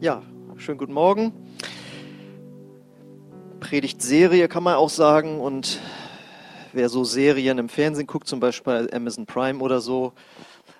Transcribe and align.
Ja, 0.00 0.22
schönen 0.58 0.78
guten 0.78 0.92
Morgen. 0.92 1.32
Predigtserie 3.58 4.46
kann 4.46 4.62
man 4.62 4.76
auch 4.76 4.90
sagen. 4.90 5.40
Und 5.40 5.80
wer 6.72 6.88
so 6.88 7.02
Serien 7.02 7.58
im 7.58 7.68
Fernsehen 7.68 8.06
guckt, 8.06 8.28
zum 8.28 8.38
Beispiel 8.38 8.88
Amazon 8.92 9.26
Prime 9.26 9.58
oder 9.58 9.80
so, 9.80 10.12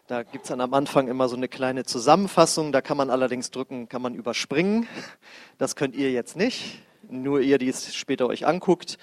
da 0.06 0.22
gibt 0.22 0.44
es 0.44 0.50
dann 0.50 0.60
am 0.60 0.72
Anfang 0.72 1.08
immer 1.08 1.28
so 1.28 1.34
eine 1.34 1.48
kleine 1.48 1.82
Zusammenfassung. 1.82 2.70
Da 2.70 2.80
kann 2.80 2.96
man 2.96 3.10
allerdings 3.10 3.50
drücken, 3.50 3.88
kann 3.88 4.02
man 4.02 4.14
überspringen. 4.14 4.86
Das 5.58 5.74
könnt 5.74 5.96
ihr 5.96 6.12
jetzt 6.12 6.36
nicht. 6.36 6.80
Nur 7.10 7.40
ihr, 7.40 7.58
die 7.58 7.68
es 7.68 7.96
später 7.96 8.28
euch 8.28 8.46
anguckt. 8.46 8.98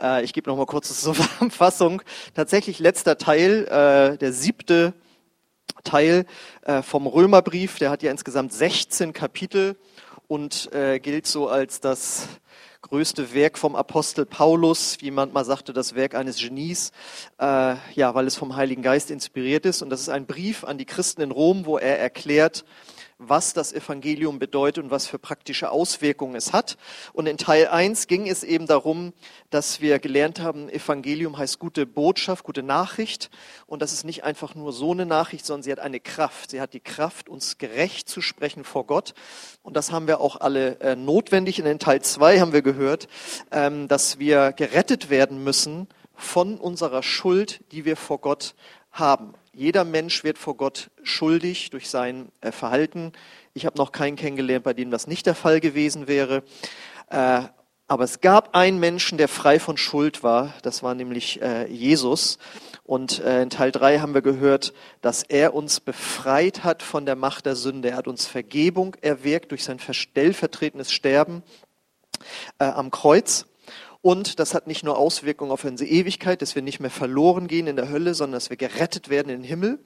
Äh, 0.00 0.24
ich 0.24 0.32
gebe 0.32 0.48
noch 0.48 0.56
mal 0.56 0.64
kurz 0.64 0.88
eine 0.88 1.14
Zusammenfassung. 1.14 2.00
Tatsächlich 2.32 2.78
letzter 2.78 3.18
Teil, 3.18 3.66
äh, 3.66 4.16
der 4.16 4.32
siebte 4.32 4.94
Teil 5.84 6.26
äh, 6.62 6.82
vom 6.82 7.06
Römerbrief. 7.06 7.78
Der 7.78 7.90
hat 7.90 8.02
ja 8.02 8.10
insgesamt 8.10 8.52
16 8.52 9.12
Kapitel 9.12 9.76
und 10.26 10.72
äh, 10.72 10.98
gilt 10.98 11.26
so 11.26 11.48
als 11.48 11.80
das 11.80 12.28
größte 12.82 13.34
Werk 13.34 13.58
vom 13.58 13.74
Apostel 13.74 14.24
Paulus, 14.24 14.98
wie 15.00 15.10
man 15.10 15.32
mal 15.32 15.44
sagte, 15.44 15.72
das 15.72 15.94
Werk 15.94 16.14
eines 16.14 16.38
Genies, 16.38 16.92
äh, 17.38 17.74
ja, 17.94 18.14
weil 18.14 18.26
es 18.26 18.36
vom 18.36 18.56
Heiligen 18.56 18.82
Geist 18.82 19.10
inspiriert 19.10 19.66
ist. 19.66 19.82
Und 19.82 19.90
das 19.90 20.00
ist 20.00 20.08
ein 20.08 20.26
Brief 20.26 20.64
an 20.64 20.78
die 20.78 20.84
Christen 20.84 21.22
in 21.22 21.30
Rom, 21.30 21.66
wo 21.66 21.78
er 21.78 21.98
erklärt, 21.98 22.64
was 23.18 23.52
das 23.52 23.72
Evangelium 23.72 24.38
bedeutet 24.38 24.84
und 24.84 24.90
was 24.90 25.08
für 25.08 25.18
praktische 25.18 25.70
Auswirkungen 25.70 26.36
es 26.36 26.52
hat. 26.52 26.78
Und 27.12 27.26
in 27.26 27.36
Teil 27.36 27.66
1 27.66 28.06
ging 28.06 28.28
es 28.28 28.44
eben 28.44 28.66
darum, 28.66 29.12
dass 29.50 29.80
wir 29.80 29.98
gelernt 29.98 30.40
haben, 30.40 30.68
Evangelium 30.68 31.36
heißt 31.36 31.58
gute 31.58 31.84
Botschaft, 31.84 32.44
gute 32.44 32.62
Nachricht. 32.62 33.30
Und 33.66 33.82
das 33.82 33.92
ist 33.92 34.04
nicht 34.04 34.22
einfach 34.22 34.54
nur 34.54 34.72
so 34.72 34.92
eine 34.92 35.04
Nachricht, 35.04 35.44
sondern 35.44 35.64
sie 35.64 35.72
hat 35.72 35.80
eine 35.80 35.98
Kraft. 35.98 36.52
Sie 36.52 36.60
hat 36.60 36.74
die 36.74 36.80
Kraft, 36.80 37.28
uns 37.28 37.58
gerecht 37.58 38.08
zu 38.08 38.20
sprechen 38.20 38.62
vor 38.62 38.86
Gott. 38.86 39.14
Und 39.62 39.76
das 39.76 39.90
haben 39.90 40.06
wir 40.06 40.20
auch 40.20 40.40
alle 40.40 40.78
äh, 40.80 40.94
notwendig. 40.94 41.60
Und 41.60 41.66
in 41.66 41.80
Teil 41.80 42.02
2 42.02 42.38
haben 42.38 42.52
wir 42.52 42.62
gehört, 42.62 43.08
ähm, 43.50 43.88
dass 43.88 44.20
wir 44.20 44.52
gerettet 44.52 45.10
werden 45.10 45.42
müssen 45.42 45.88
von 46.14 46.58
unserer 46.58 47.02
Schuld, 47.02 47.60
die 47.72 47.84
wir 47.84 47.96
vor 47.96 48.18
Gott 48.20 48.54
haben. 48.92 49.34
Jeder 49.58 49.82
Mensch 49.82 50.22
wird 50.22 50.38
vor 50.38 50.56
Gott 50.56 50.88
schuldig 51.02 51.70
durch 51.70 51.90
sein 51.90 52.30
äh, 52.42 52.52
Verhalten. 52.52 53.10
Ich 53.54 53.66
habe 53.66 53.76
noch 53.76 53.90
keinen 53.90 54.14
kennengelernt, 54.14 54.62
bei 54.62 54.72
dem 54.72 54.92
das 54.92 55.08
nicht 55.08 55.26
der 55.26 55.34
Fall 55.34 55.58
gewesen 55.58 56.06
wäre. 56.06 56.44
Äh, 57.10 57.40
aber 57.88 58.04
es 58.04 58.20
gab 58.20 58.54
einen 58.54 58.78
Menschen, 58.78 59.18
der 59.18 59.26
frei 59.26 59.58
von 59.58 59.76
Schuld 59.76 60.22
war. 60.22 60.54
Das 60.62 60.84
war 60.84 60.94
nämlich 60.94 61.42
äh, 61.42 61.66
Jesus. 61.66 62.38
Und 62.84 63.18
in 63.18 63.50
Teil 63.50 63.72
3 63.72 63.98
haben 63.98 64.14
wir 64.14 64.22
gehört, 64.22 64.72
dass 65.00 65.24
er 65.24 65.54
uns 65.54 65.80
befreit 65.80 66.62
hat 66.62 66.84
von 66.84 67.04
der 67.04 67.16
Macht 67.16 67.44
der 67.44 67.56
Sünde. 67.56 67.90
Er 67.90 67.96
hat 67.96 68.06
uns 68.06 68.26
Vergebung 68.26 68.94
erwirkt 69.00 69.50
durch 69.50 69.64
sein 69.64 69.80
stellvertretendes 69.80 70.92
Sterben 70.92 71.42
am 72.58 72.90
Kreuz. 72.90 73.46
Und 74.08 74.38
das 74.38 74.54
hat 74.54 74.66
nicht 74.66 74.84
nur 74.84 74.96
Auswirkungen 74.96 75.50
auf 75.50 75.64
unsere 75.64 75.90
Ewigkeit, 75.90 76.40
dass 76.40 76.54
wir 76.54 76.62
nicht 76.62 76.80
mehr 76.80 76.88
verloren 76.88 77.46
gehen 77.46 77.66
in 77.66 77.76
der 77.76 77.90
Hölle, 77.90 78.14
sondern 78.14 78.38
dass 78.38 78.48
wir 78.48 78.56
gerettet 78.56 79.10
werden 79.10 79.28
in 79.28 79.42
den 79.42 79.44
Himmel, 79.46 79.80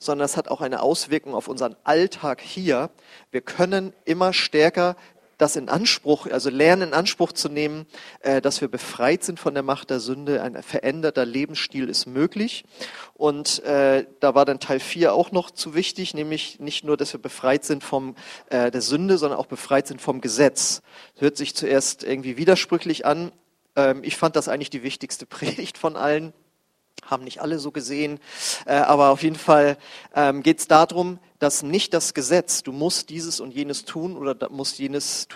sondern 0.00 0.24
es 0.24 0.36
hat 0.36 0.48
auch 0.48 0.60
eine 0.60 0.82
Auswirkung 0.82 1.32
auf 1.32 1.46
unseren 1.46 1.76
Alltag 1.84 2.40
hier. 2.40 2.90
Wir 3.30 3.40
können 3.40 3.92
immer 4.04 4.32
stärker 4.32 4.96
das 5.36 5.54
in 5.54 5.68
Anspruch, 5.68 6.26
also 6.26 6.50
lernen 6.50 6.88
in 6.88 6.92
Anspruch 6.92 7.30
zu 7.30 7.48
nehmen, 7.48 7.86
äh, 8.18 8.40
dass 8.40 8.60
wir 8.60 8.66
befreit 8.66 9.22
sind 9.22 9.38
von 9.38 9.54
der 9.54 9.62
Macht 9.62 9.90
der 9.90 10.00
Sünde. 10.00 10.42
Ein 10.42 10.60
veränderter 10.64 11.24
Lebensstil 11.24 11.88
ist 11.88 12.06
möglich. 12.06 12.64
Und 13.14 13.62
äh, 13.62 14.06
da 14.18 14.34
war 14.34 14.44
dann 14.44 14.58
Teil 14.58 14.80
4 14.80 15.14
auch 15.14 15.30
noch 15.30 15.52
zu 15.52 15.76
wichtig, 15.76 16.14
nämlich 16.14 16.58
nicht 16.58 16.82
nur, 16.82 16.96
dass 16.96 17.12
wir 17.12 17.22
befreit 17.22 17.64
sind 17.64 17.84
vom 17.84 18.16
äh, 18.50 18.72
der 18.72 18.82
Sünde, 18.82 19.18
sondern 19.18 19.38
auch 19.38 19.46
befreit 19.46 19.86
sind 19.86 20.02
vom 20.02 20.20
Gesetz. 20.20 20.82
Das 21.14 21.22
hört 21.22 21.36
sich 21.36 21.54
zuerst 21.54 22.02
irgendwie 22.02 22.36
widersprüchlich 22.36 23.06
an, 23.06 23.30
ich 24.02 24.16
fand 24.16 24.36
das 24.36 24.48
eigentlich 24.48 24.70
die 24.70 24.82
wichtigste 24.82 25.26
Predigt 25.38 25.78
von 25.78 25.96
allen. 25.96 26.32
Haben 27.04 27.24
nicht 27.24 27.40
alle 27.40 27.60
so 27.60 27.70
gesehen, 27.70 28.18
äh, 28.66 28.74
aber 28.74 29.10
auf 29.10 29.22
jeden 29.22 29.36
Fall 29.36 29.78
ähm, 30.14 30.42
geht 30.42 30.58
es 30.58 30.66
darum, 30.66 31.20
dass 31.38 31.62
nicht 31.62 31.94
das 31.94 32.12
Gesetz, 32.12 32.64
du 32.64 32.72
musst 32.72 33.08
dieses 33.08 33.38
und 33.38 33.54
jenes 33.54 33.84
tun 33.84 34.16
oder 34.16 34.50
musst 34.50 34.80
jenes 34.80 35.28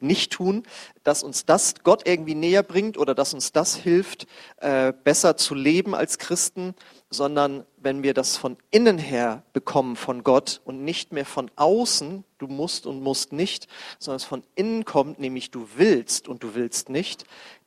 nicht 0.00 0.32
tun, 0.32 0.62
dass 1.04 1.22
uns 1.22 1.44
das 1.44 1.74
Gott 1.82 2.06
irgendwie 2.06 2.34
näher 2.34 2.62
bringt 2.62 2.98
oder 2.98 3.14
dass 3.14 3.34
uns 3.34 3.52
das 3.52 3.76
hilft, 3.76 4.26
äh, 4.58 4.92
besser 4.92 5.36
zu 5.36 5.54
leben 5.54 5.94
als 5.94 6.18
Christen, 6.18 6.74
sondern 7.10 7.64
wenn 7.76 8.02
wir 8.02 8.14
das 8.14 8.36
von 8.36 8.56
innen 8.70 8.98
her 8.98 9.42
bekommen 9.52 9.96
von 9.96 10.22
Gott 10.22 10.60
und 10.64 10.84
nicht 10.84 11.12
mehr 11.12 11.26
von 11.26 11.50
außen, 11.56 12.24
du 12.38 12.46
musst 12.46 12.86
und 12.86 13.02
musst 13.02 13.32
nicht, 13.32 13.68
sondern 13.98 14.16
es 14.16 14.24
von 14.24 14.42
innen 14.54 14.84
kommt, 14.84 15.18
nämlich 15.18 15.50
du 15.50 15.68
willst 15.76 16.28
und 16.28 16.42
du 16.42 16.54
willst 16.54 16.88
nicht, 16.88 17.24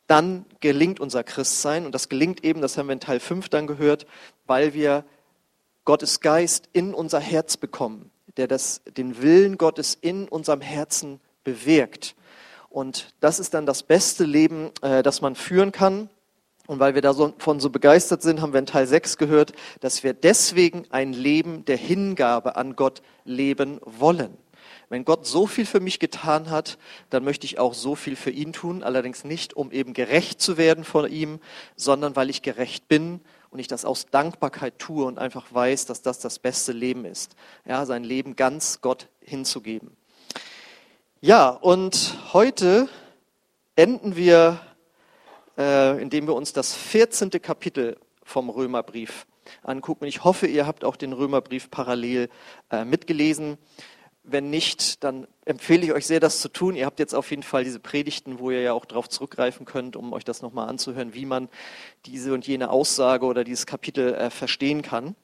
dann 0.08 0.46
gelingt 0.60 1.00
unser 1.00 1.24
Christsein. 1.24 1.86
Und 1.86 1.94
das 1.94 2.10
gelingt 2.10 2.44
eben, 2.44 2.62
das 2.62 2.78
haben 2.78 2.88
wir 2.88 2.94
in 2.94 3.00
Teil 3.00 3.20
5 3.20 3.50
dann 3.50 3.68
gehört, 3.68 4.06
weil 4.46 4.74
wir 4.74 5.06
Gottes 5.86 6.20
Geist 6.20 6.70
in 6.74 6.94
unser 6.94 7.20
Herz 7.20 7.58
bekommen, 7.58 8.12
der 8.38 8.48
das, 8.48 8.82
den 8.98 9.22
Willen 9.22 9.58
Gottes 9.58 9.98
in 10.00 10.28
unserem 10.28 10.62
Herzen 10.62 11.20
bewirkt. 11.44 12.16
Und 12.70 13.14
das 13.20 13.40
ist 13.40 13.54
dann 13.54 13.66
das 13.66 13.84
beste 13.84 14.24
Leben, 14.24 14.72
äh, 14.82 15.04
das 15.04 15.22
man 15.22 15.36
führen 15.36 15.72
kann. 15.72 16.10
Und 16.66 16.80
weil 16.80 16.96
wir 16.96 17.02
davon 17.02 17.60
so 17.60 17.70
begeistert 17.70 18.22
sind, 18.22 18.42
haben 18.42 18.54
wir 18.54 18.60
in 18.60 18.66
Teil 18.66 18.88
6 18.88 19.18
gehört, 19.18 19.52
dass 19.82 20.04
wir 20.04 20.14
deswegen 20.14 20.86
ein 20.90 21.12
Leben 21.12 21.66
der 21.66 21.76
Hingabe 21.76 22.56
an 22.56 22.76
Gott 22.76 23.02
leben 23.26 23.80
wollen. 23.84 24.38
Wenn 24.94 25.06
Gott 25.06 25.26
so 25.26 25.48
viel 25.48 25.66
für 25.66 25.80
mich 25.80 25.98
getan 25.98 26.52
hat, 26.52 26.78
dann 27.10 27.24
möchte 27.24 27.48
ich 27.48 27.58
auch 27.58 27.74
so 27.74 27.96
viel 27.96 28.16
für 28.16 28.30
ihn 28.30 28.54
tun, 28.54 28.84
allerdings 28.84 29.24
nicht, 29.24 29.56
um 29.56 29.72
eben 29.72 29.94
gerecht 29.94 30.40
zu 30.40 30.56
werden 30.56 30.84
vor 30.84 31.08
ihm, 31.08 31.40
sondern 31.76 32.16
weil 32.16 32.30
ich 32.30 32.44
gerecht 32.44 32.88
bin 32.88 33.20
und 33.50 33.58
ich 33.58 33.68
das 33.68 33.86
aus 33.86 34.06
Dankbarkeit 34.12 34.78
tue 34.78 35.04
und 35.06 35.18
einfach 35.18 35.52
weiß, 35.52 35.88
dass 35.88 36.04
das 36.04 36.20
das 36.20 36.38
beste 36.38 36.74
Leben 36.74 37.06
ist. 37.06 37.36
Ja, 37.66 37.88
sein 37.88 38.04
Leben 38.04 38.36
ganz 38.36 38.82
Gott 38.82 39.08
hinzugeben. 39.20 39.98
Ja, 41.22 41.50
und 41.50 42.16
heute 42.32 42.88
enden 43.76 44.16
wir, 44.16 44.60
äh, 45.58 46.00
indem 46.00 46.28
wir 46.28 46.36
uns 46.36 46.54
das 46.54 46.76
14. 46.76 47.32
Kapitel 47.42 47.98
vom 48.22 48.52
Römerbrief 48.52 49.26
angucken. 49.64 50.06
Ich 50.06 50.24
hoffe, 50.24 50.48
ihr 50.48 50.68
habt 50.68 50.84
auch 50.84 50.96
den 50.96 51.14
Römerbrief 51.14 51.72
parallel 51.72 52.30
äh, 52.70 52.86
mitgelesen. 52.86 53.58
Wenn 54.24 54.50
nicht, 54.50 55.04
dann 55.04 55.28
empfehle 55.44 55.84
ich 55.84 55.92
euch 55.92 56.08
sehr, 56.08 56.22
das 56.22 56.40
zu 56.40 56.48
tun. 56.48 56.76
Ihr 56.76 56.86
habt 56.86 57.00
jetzt 57.00 57.14
auf 57.14 57.30
jeden 57.30 57.44
Fall 57.44 57.66
diese 57.66 57.80
Predigten, 57.80 58.40
wo 58.40 58.52
ihr 58.52 58.62
ja 58.62 58.74
auch 58.74 58.86
darauf 58.86 59.10
zurückgreifen 59.10 59.66
könnt, 59.66 59.98
um 59.98 60.14
euch 60.14 60.24
das 60.24 60.42
nochmal 60.42 60.70
anzuhören, 60.70 61.14
wie 61.14 61.26
man 61.26 61.50
diese 62.06 62.34
und 62.34 62.48
jene 62.48 62.70
Aussage 62.70 63.26
oder 63.26 63.44
dieses 63.44 63.66
Kapitel 63.66 64.14
äh, 64.14 64.30
verstehen 64.30 64.82
kann. 64.82 65.16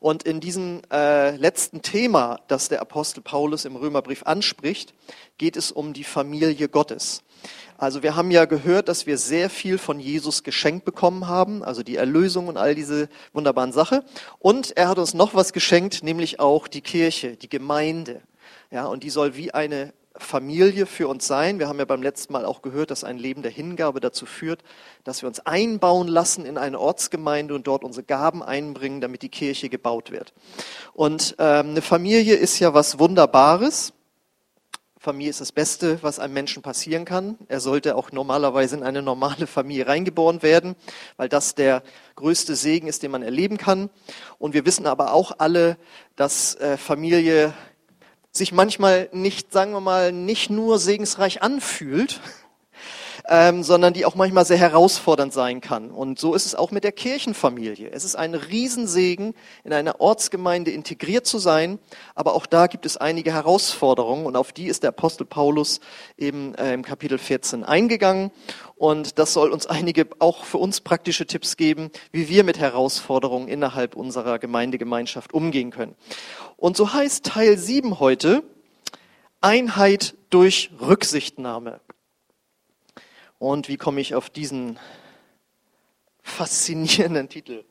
Und 0.00 0.22
in 0.22 0.40
diesem 0.40 0.82
äh, 0.92 1.36
letzten 1.36 1.82
Thema, 1.82 2.40
das 2.48 2.68
der 2.68 2.80
Apostel 2.80 3.20
Paulus 3.20 3.64
im 3.64 3.76
Römerbrief 3.76 4.22
anspricht, 4.24 4.94
geht 5.38 5.56
es 5.56 5.72
um 5.72 5.92
die 5.92 6.04
Familie 6.04 6.68
Gottes. 6.68 7.22
Also 7.78 8.02
wir 8.02 8.16
haben 8.16 8.30
ja 8.30 8.46
gehört, 8.46 8.88
dass 8.88 9.06
wir 9.06 9.18
sehr 9.18 9.50
viel 9.50 9.76
von 9.76 10.00
Jesus 10.00 10.42
geschenkt 10.42 10.84
bekommen 10.84 11.28
haben, 11.28 11.62
also 11.62 11.82
die 11.82 11.96
Erlösung 11.96 12.48
und 12.48 12.56
all 12.56 12.74
diese 12.74 13.08
wunderbaren 13.34 13.72
Sachen. 13.72 14.00
Und 14.38 14.76
er 14.76 14.88
hat 14.88 14.98
uns 14.98 15.12
noch 15.12 15.34
was 15.34 15.52
geschenkt, 15.52 16.02
nämlich 16.02 16.40
auch 16.40 16.68
die 16.68 16.80
Kirche, 16.80 17.36
die 17.36 17.50
Gemeinde. 17.50 18.22
Ja, 18.70 18.86
und 18.86 19.02
die 19.02 19.10
soll 19.10 19.36
wie 19.36 19.52
eine 19.52 19.92
Familie 20.18 20.86
für 20.86 21.08
uns 21.08 21.26
sein. 21.26 21.58
Wir 21.58 21.68
haben 21.68 21.78
ja 21.78 21.84
beim 21.84 22.02
letzten 22.02 22.32
Mal 22.32 22.44
auch 22.44 22.62
gehört, 22.62 22.90
dass 22.90 23.04
ein 23.04 23.18
Leben 23.18 23.42
der 23.42 23.50
Hingabe 23.50 24.00
dazu 24.00 24.26
führt, 24.26 24.62
dass 25.04 25.22
wir 25.22 25.28
uns 25.28 25.40
einbauen 25.40 26.08
lassen 26.08 26.46
in 26.46 26.58
eine 26.58 26.78
Ortsgemeinde 26.78 27.54
und 27.54 27.66
dort 27.66 27.84
unsere 27.84 28.04
Gaben 28.04 28.42
einbringen, 28.42 29.00
damit 29.00 29.22
die 29.22 29.28
Kirche 29.28 29.68
gebaut 29.68 30.10
wird. 30.10 30.32
Und 30.92 31.36
ähm, 31.38 31.70
eine 31.70 31.82
Familie 31.82 32.34
ist 32.34 32.58
ja 32.58 32.74
was 32.74 32.98
Wunderbares. 32.98 33.92
Familie 34.98 35.30
ist 35.30 35.40
das 35.40 35.52
Beste, 35.52 36.02
was 36.02 36.18
einem 36.18 36.34
Menschen 36.34 36.62
passieren 36.62 37.04
kann. 37.04 37.38
Er 37.46 37.60
sollte 37.60 37.94
auch 37.94 38.10
normalerweise 38.10 38.76
in 38.76 38.82
eine 38.82 39.02
normale 39.02 39.46
Familie 39.46 39.86
reingeboren 39.86 40.42
werden, 40.42 40.74
weil 41.16 41.28
das 41.28 41.54
der 41.54 41.84
größte 42.16 42.56
Segen 42.56 42.88
ist, 42.88 43.04
den 43.04 43.12
man 43.12 43.22
erleben 43.22 43.56
kann. 43.56 43.88
Und 44.38 44.52
wir 44.52 44.66
wissen 44.66 44.86
aber 44.86 45.12
auch 45.12 45.30
alle, 45.38 45.76
dass 46.16 46.56
äh, 46.56 46.76
Familie 46.76 47.54
sich 48.36 48.52
manchmal 48.52 49.08
nicht, 49.12 49.52
sagen 49.52 49.72
wir 49.72 49.80
mal, 49.80 50.12
nicht 50.12 50.50
nur 50.50 50.78
segensreich 50.78 51.42
anfühlt, 51.42 52.20
ähm, 53.28 53.62
sondern 53.62 53.92
die 53.92 54.04
auch 54.04 54.14
manchmal 54.14 54.44
sehr 54.44 54.56
herausfordernd 54.56 55.32
sein 55.32 55.60
kann. 55.60 55.90
Und 55.90 56.18
so 56.18 56.34
ist 56.34 56.46
es 56.46 56.54
auch 56.54 56.70
mit 56.70 56.84
der 56.84 56.92
Kirchenfamilie. 56.92 57.90
Es 57.90 58.04
ist 58.04 58.16
ein 58.16 58.34
Riesensegen, 58.34 59.34
in 59.64 59.72
einer 59.72 60.00
Ortsgemeinde 60.00 60.70
integriert 60.70 61.26
zu 61.26 61.38
sein, 61.38 61.78
aber 62.14 62.34
auch 62.34 62.46
da 62.46 62.66
gibt 62.66 62.86
es 62.86 62.96
einige 62.96 63.32
Herausforderungen 63.32 64.26
und 64.26 64.36
auf 64.36 64.52
die 64.52 64.66
ist 64.66 64.82
der 64.82 64.90
Apostel 64.90 65.24
Paulus 65.24 65.80
eben 66.16 66.54
äh, 66.54 66.72
im 66.72 66.82
Kapitel 66.82 67.18
14 67.18 67.64
eingegangen. 67.64 68.30
Und 68.76 69.18
das 69.18 69.32
soll 69.32 69.50
uns 69.50 69.66
einige 69.66 70.06
auch 70.18 70.44
für 70.44 70.58
uns 70.58 70.80
praktische 70.80 71.26
Tipps 71.26 71.56
geben, 71.56 71.90
wie 72.12 72.28
wir 72.28 72.44
mit 72.44 72.58
Herausforderungen 72.58 73.48
innerhalb 73.48 73.96
unserer 73.96 74.38
Gemeindegemeinschaft 74.38 75.32
umgehen 75.32 75.70
können. 75.70 75.96
Und 76.56 76.76
so 76.76 76.92
heißt 76.92 77.24
Teil 77.24 77.58
7 77.58 77.98
heute, 77.98 78.42
Einheit 79.40 80.14
durch 80.30 80.70
Rücksichtnahme. 80.80 81.80
Und 83.38 83.68
wie 83.68 83.76
komme 83.76 84.00
ich 84.00 84.14
auf 84.14 84.30
diesen 84.30 84.78
faszinierenden 86.22 87.28
Titel? 87.28 87.64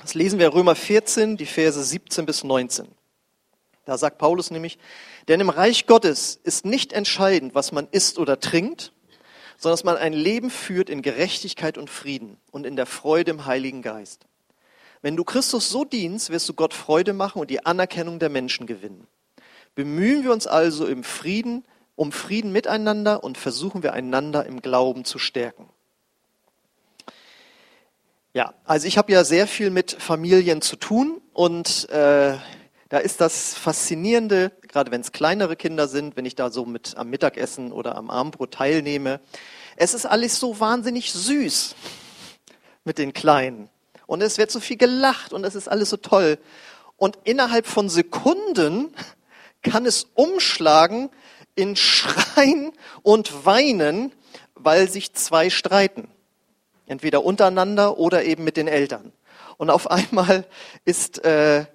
Das 0.00 0.14
lesen 0.14 0.38
wir 0.38 0.52
Römer 0.52 0.74
14, 0.74 1.36
die 1.36 1.46
Verse 1.46 1.82
17 1.82 2.26
bis 2.26 2.44
19. 2.44 2.86
Da 3.86 3.96
sagt 3.96 4.18
Paulus 4.18 4.50
nämlich, 4.50 4.78
denn 5.28 5.40
im 5.40 5.48
Reich 5.48 5.86
Gottes 5.86 6.38
ist 6.42 6.64
nicht 6.64 6.92
entscheidend, 6.92 7.54
was 7.54 7.72
man 7.72 7.88
isst 7.90 8.18
oder 8.18 8.38
trinkt, 8.38 8.92
sondern 9.58 9.74
dass 9.74 9.84
man 9.84 9.96
ein 9.96 10.12
Leben 10.12 10.50
führt 10.50 10.90
in 10.90 11.02
Gerechtigkeit 11.02 11.78
und 11.78 11.88
Frieden 11.88 12.36
und 12.50 12.66
in 12.66 12.76
der 12.76 12.86
Freude 12.86 13.30
im 13.30 13.46
Heiligen 13.46 13.82
Geist. 13.82 14.26
Wenn 15.02 15.16
du 15.16 15.24
Christus 15.24 15.70
so 15.70 15.84
dienst, 15.84 16.30
wirst 16.30 16.48
du 16.48 16.54
Gott 16.54 16.74
Freude 16.74 17.12
machen 17.12 17.40
und 17.40 17.50
die 17.50 17.64
Anerkennung 17.64 18.18
der 18.18 18.28
Menschen 18.28 18.66
gewinnen. 18.66 19.06
Bemühen 19.74 20.24
wir 20.24 20.32
uns 20.32 20.46
also 20.46 20.86
im 20.86 21.04
Frieden, 21.04 21.64
um 21.96 22.12
Frieden 22.12 22.52
miteinander 22.52 23.24
und 23.24 23.38
versuchen 23.38 23.82
wir 23.82 23.94
einander 23.94 24.46
im 24.46 24.62
Glauben 24.62 25.04
zu 25.04 25.18
stärken. 25.18 25.68
Ja, 28.34 28.52
also 28.64 28.86
ich 28.86 28.98
habe 28.98 29.10
ja 29.12 29.24
sehr 29.24 29.46
viel 29.46 29.70
mit 29.70 29.92
Familien 29.98 30.60
zu 30.60 30.76
tun 30.76 31.22
und 31.32 31.88
äh, 31.88 32.36
da 32.90 32.98
ist 32.98 33.20
das 33.22 33.54
Faszinierende, 33.54 34.52
gerade 34.68 34.90
wenn 34.90 35.00
es 35.00 35.10
kleinere 35.10 35.56
Kinder 35.56 35.88
sind, 35.88 36.16
wenn 36.16 36.26
ich 36.26 36.34
da 36.34 36.50
so 36.50 36.66
mit 36.66 36.98
am 36.98 37.08
Mittagessen 37.08 37.72
oder 37.72 37.96
am 37.96 38.10
Abendbrot 38.10 38.52
teilnehme. 38.52 39.20
Es 39.76 39.94
ist 39.94 40.04
alles 40.04 40.38
so 40.38 40.60
wahnsinnig 40.60 41.12
süß 41.12 41.74
mit 42.84 42.98
den 42.98 43.14
Kleinen. 43.14 43.70
Und 44.06 44.22
es 44.22 44.38
wird 44.38 44.50
so 44.50 44.60
viel 44.60 44.76
gelacht 44.76 45.32
und 45.32 45.42
es 45.44 45.54
ist 45.54 45.68
alles 45.68 45.90
so 45.90 45.96
toll. 45.96 46.38
Und 46.96 47.18
innerhalb 47.24 47.66
von 47.66 47.88
Sekunden 47.88 48.94
kann 49.62 49.84
es 49.86 50.08
umschlagen 50.14 51.10
in 51.56 51.74
Schreien 51.74 52.72
und 53.02 53.44
Weinen, 53.44 54.12
weil 54.54 54.88
sich 54.88 55.12
zwei 55.14 55.50
streiten. 55.50 56.08
Entweder 56.86 57.24
untereinander 57.24 57.98
oder 57.98 58.24
eben 58.24 58.44
mit 58.44 58.56
den 58.56 58.68
Eltern. 58.68 59.12
Und 59.56 59.70
auf 59.70 59.90
einmal 59.90 60.46
ist 60.84 61.24
äh, 61.24 61.66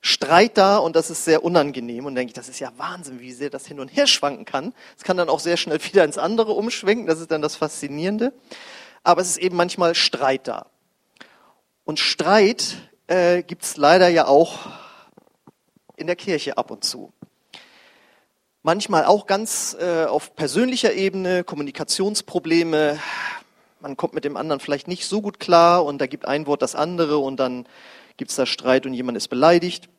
Streit 0.00 0.56
da 0.58 0.78
und 0.78 0.96
das 0.96 1.10
ist 1.10 1.24
sehr 1.24 1.44
unangenehm. 1.44 2.06
Und 2.06 2.14
denke 2.14 2.30
ich, 2.30 2.34
das 2.34 2.48
ist 2.48 2.60
ja 2.60 2.72
Wahnsinn, 2.76 3.20
wie 3.20 3.32
sehr 3.32 3.50
das 3.50 3.66
hin 3.66 3.80
und 3.80 3.88
her 3.88 4.06
schwanken 4.06 4.44
kann. 4.44 4.72
Es 4.96 5.04
kann 5.04 5.16
dann 5.16 5.28
auch 5.28 5.40
sehr 5.40 5.56
schnell 5.56 5.82
wieder 5.92 6.04
ins 6.04 6.18
andere 6.18 6.52
umschwenken. 6.52 7.06
Das 7.06 7.20
ist 7.20 7.30
dann 7.30 7.42
das 7.42 7.56
Faszinierende. 7.56 8.32
Aber 9.02 9.20
es 9.20 9.28
ist 9.30 9.38
eben 9.38 9.56
manchmal 9.56 9.94
Streit 9.94 10.48
da. 10.48 10.66
Und 11.84 11.98
Streit 11.98 12.76
äh, 13.06 13.42
gibt 13.42 13.64
es 13.64 13.76
leider 13.76 14.08
ja 14.08 14.26
auch 14.26 14.58
in 15.96 16.06
der 16.06 16.16
Kirche 16.16 16.56
ab 16.56 16.70
und 16.70 16.84
zu. 16.84 17.12
Manchmal 18.66 19.04
auch 19.04 19.26
ganz 19.26 19.76
äh, 19.78 20.06
auf 20.06 20.34
persönlicher 20.36 20.94
Ebene, 20.94 21.44
Kommunikationsprobleme, 21.44 22.98
man 23.80 23.96
kommt 23.98 24.14
mit 24.14 24.24
dem 24.24 24.38
anderen 24.38 24.58
vielleicht 24.58 24.88
nicht 24.88 25.04
so 25.04 25.20
gut 25.20 25.38
klar 25.38 25.84
und 25.84 25.98
da 25.98 26.06
gibt 26.06 26.24
ein 26.24 26.46
Wort 26.46 26.62
das 26.62 26.74
andere 26.74 27.18
und 27.18 27.36
dann 27.36 27.66
gibt 28.16 28.30
es 28.30 28.38
da 28.38 28.46
Streit 28.46 28.86
und 28.86 28.94
jemand 28.94 29.18
ist 29.18 29.28
beleidigt. 29.28 29.90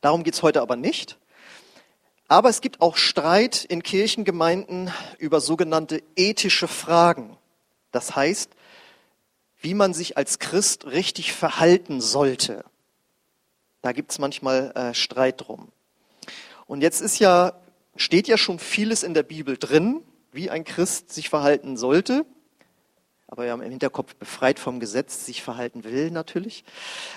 Darum 0.00 0.22
geht 0.22 0.34
es 0.34 0.44
heute 0.44 0.62
aber 0.62 0.76
nicht. 0.76 1.18
Aber 2.28 2.48
es 2.48 2.60
gibt 2.60 2.80
auch 2.80 2.96
Streit 2.96 3.64
in 3.64 3.82
Kirchengemeinden 3.82 4.92
über 5.18 5.40
sogenannte 5.40 6.00
ethische 6.14 6.68
Fragen. 6.68 7.36
Das 7.90 8.14
heißt, 8.14 8.50
wie 9.60 9.74
man 9.74 9.94
sich 9.94 10.16
als 10.16 10.38
Christ 10.38 10.86
richtig 10.86 11.32
verhalten 11.32 12.00
sollte. 12.00 12.64
Da 13.82 13.90
gibt 13.90 14.12
es 14.12 14.20
manchmal 14.20 14.70
äh, 14.76 14.94
Streit 14.94 15.40
drum. 15.40 15.72
Und 16.66 16.80
jetzt 16.80 17.00
ist 17.00 17.18
ja, 17.18 17.52
steht 17.96 18.28
ja 18.28 18.36
schon 18.36 18.58
vieles 18.58 19.02
in 19.02 19.14
der 19.14 19.22
Bibel 19.22 19.56
drin, 19.56 20.02
wie 20.32 20.50
ein 20.50 20.64
Christ 20.64 21.12
sich 21.12 21.28
verhalten 21.28 21.76
sollte 21.76 22.26
aber 23.34 23.46
ja 23.46 23.54
im 23.54 23.62
Hinterkopf 23.62 24.14
befreit 24.14 24.60
vom 24.60 24.78
Gesetz 24.78 25.26
sich 25.26 25.42
verhalten 25.42 25.82
will 25.82 26.12
natürlich. 26.12 26.62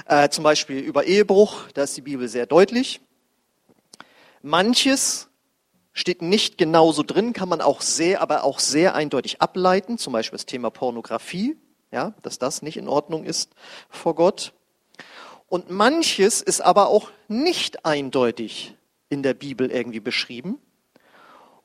Äh, 0.07 0.29
zum 0.29 0.43
Beispiel 0.43 0.79
über 0.79 1.03
Ehebruch, 1.03 1.69
da 1.75 1.83
ist 1.83 1.95
die 1.95 2.01
Bibel 2.01 2.27
sehr 2.27 2.47
deutlich. 2.47 3.01
Manches 4.41 5.29
steht 5.93 6.23
nicht 6.23 6.57
genauso 6.57 7.03
drin, 7.03 7.33
kann 7.33 7.49
man 7.49 7.61
auch 7.61 7.81
sehr, 7.81 8.19
aber 8.21 8.45
auch 8.45 8.57
sehr 8.57 8.95
eindeutig 8.95 9.41
ableiten, 9.43 9.99
zum 9.99 10.11
Beispiel 10.11 10.37
das 10.37 10.47
Thema 10.47 10.71
Pornografie, 10.71 11.55
ja, 11.91 12.15
dass 12.23 12.39
das 12.39 12.63
nicht 12.63 12.77
in 12.77 12.87
Ordnung 12.87 13.23
ist 13.23 13.53
vor 13.87 14.15
Gott. 14.15 14.53
Und 15.47 15.69
manches 15.69 16.41
ist 16.41 16.61
aber 16.61 16.87
auch 16.87 17.11
nicht 17.27 17.85
eindeutig 17.85 18.75
in 19.09 19.21
der 19.21 19.35
Bibel 19.35 19.69
irgendwie 19.69 19.99
beschrieben. 19.99 20.59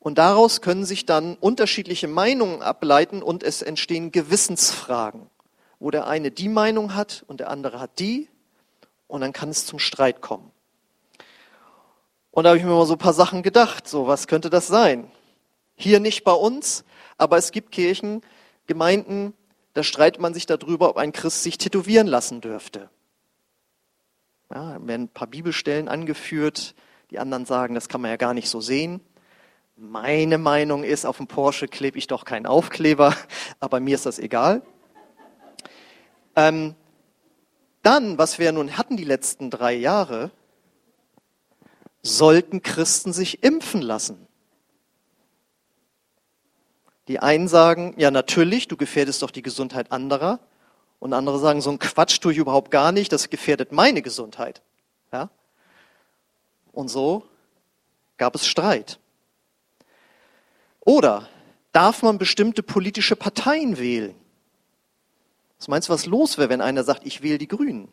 Und 0.02 0.18
daraus 0.18 0.60
können 0.62 0.84
sich 0.84 1.06
dann 1.06 1.36
unterschiedliche 1.36 2.08
Meinungen 2.08 2.60
ableiten 2.60 3.22
und 3.22 3.44
es 3.44 3.62
entstehen 3.62 4.10
Gewissensfragen, 4.10 5.30
wo 5.78 5.92
der 5.92 6.08
eine 6.08 6.32
die 6.32 6.48
Meinung 6.48 6.96
hat 6.96 7.24
und 7.28 7.38
der 7.38 7.50
andere 7.50 7.78
hat 7.78 8.00
die 8.00 8.28
und 9.06 9.20
dann 9.20 9.32
kann 9.32 9.48
es 9.48 9.64
zum 9.64 9.78
Streit 9.78 10.20
kommen. 10.20 10.50
Und 12.32 12.42
da 12.42 12.50
habe 12.50 12.58
ich 12.58 12.64
mir 12.64 12.72
mal 12.72 12.84
so 12.84 12.94
ein 12.94 12.98
paar 12.98 13.12
Sachen 13.12 13.44
gedacht, 13.44 13.86
so 13.86 14.08
was 14.08 14.26
könnte 14.26 14.50
das 14.50 14.66
sein? 14.66 15.08
Hier 15.76 16.00
nicht 16.00 16.24
bei 16.24 16.32
uns, 16.32 16.82
aber 17.16 17.36
es 17.36 17.52
gibt 17.52 17.70
Kirchen, 17.70 18.22
Gemeinden, 18.66 19.34
da 19.72 19.84
streitet 19.84 20.20
man 20.20 20.34
sich 20.34 20.46
darüber, 20.46 20.90
ob 20.90 20.96
ein 20.96 21.12
Christ 21.12 21.44
sich 21.44 21.58
tätowieren 21.58 22.08
lassen 22.08 22.40
dürfte. 22.40 22.90
Ja, 24.52 24.84
werden 24.84 25.02
ein 25.02 25.08
paar 25.08 25.28
Bibelstellen 25.28 25.86
angeführt, 25.86 26.74
die 27.12 27.20
anderen 27.20 27.46
sagen, 27.46 27.76
das 27.76 27.88
kann 27.88 28.00
man 28.00 28.10
ja 28.10 28.16
gar 28.16 28.34
nicht 28.34 28.48
so 28.48 28.60
sehen. 28.60 29.00
Meine 29.76 30.38
Meinung 30.38 30.84
ist, 30.84 31.06
auf 31.06 31.16
dem 31.16 31.26
Porsche 31.26 31.66
klebe 31.66 31.98
ich 31.98 32.06
doch 32.06 32.24
keinen 32.24 32.46
Aufkleber, 32.46 33.16
aber 33.60 33.80
mir 33.80 33.94
ist 33.94 34.06
das 34.06 34.18
egal. 34.18 34.62
Ähm, 36.36 36.74
dann, 37.82 38.18
was 38.18 38.38
wir 38.38 38.52
nun 38.52 38.76
hatten 38.76 38.96
die 38.96 39.04
letzten 39.04 39.50
drei 39.50 39.74
Jahre, 39.74 40.30
sollten 42.02 42.62
Christen 42.62 43.12
sich 43.12 43.42
impfen 43.42 43.82
lassen. 43.82 44.26
Die 47.08 47.18
einen 47.18 47.48
sagen, 47.48 47.94
ja 47.96 48.10
natürlich, 48.10 48.68
du 48.68 48.76
gefährdest 48.76 49.22
doch 49.22 49.30
die 49.30 49.42
Gesundheit 49.42 49.90
anderer. 49.90 50.38
Und 51.00 51.12
andere 51.14 51.40
sagen, 51.40 51.60
so 51.60 51.70
ein 51.70 51.80
Quatsch 51.80 52.20
tue 52.20 52.32
ich 52.32 52.38
überhaupt 52.38 52.70
gar 52.70 52.92
nicht, 52.92 53.12
das 53.12 53.28
gefährdet 53.28 53.72
meine 53.72 54.02
Gesundheit. 54.02 54.62
Ja? 55.12 55.30
Und 56.70 56.88
so 56.88 57.24
gab 58.18 58.36
es 58.36 58.46
Streit. 58.46 59.00
Oder 60.84 61.28
darf 61.72 62.02
man 62.02 62.18
bestimmte 62.18 62.62
politische 62.62 63.16
Parteien 63.16 63.78
wählen? 63.78 64.14
Was 65.58 65.68
meinst 65.68 65.88
du, 65.88 65.92
was 65.92 66.06
los 66.06 66.38
wäre, 66.38 66.48
wenn 66.48 66.60
einer 66.60 66.82
sagt, 66.82 67.06
ich 67.06 67.22
wähle 67.22 67.38
die 67.38 67.48
Grünen? 67.48 67.92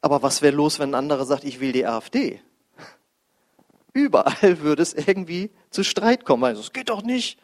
Aber 0.00 0.22
was 0.22 0.42
wäre 0.42 0.54
los, 0.54 0.78
wenn 0.78 0.90
ein 0.90 0.94
anderer 0.96 1.24
sagt, 1.24 1.44
ich 1.44 1.60
wähle 1.60 1.72
die 1.72 1.86
AfD? 1.86 2.40
Überall 3.92 4.60
würde 4.60 4.82
es 4.82 4.94
irgendwie 4.94 5.50
zu 5.70 5.84
Streit 5.84 6.24
kommen. 6.24 6.44
Also 6.44 6.60
es 6.60 6.72
geht 6.72 6.88
doch 6.88 7.02
nicht. 7.02 7.38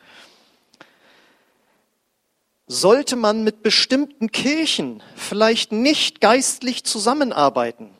Sollte 2.66 3.14
man 3.14 3.44
mit 3.44 3.62
bestimmten 3.62 4.32
Kirchen 4.32 5.04
vielleicht 5.14 5.70
nicht 5.70 6.20
geistlich 6.20 6.82
zusammenarbeiten, 6.82 7.94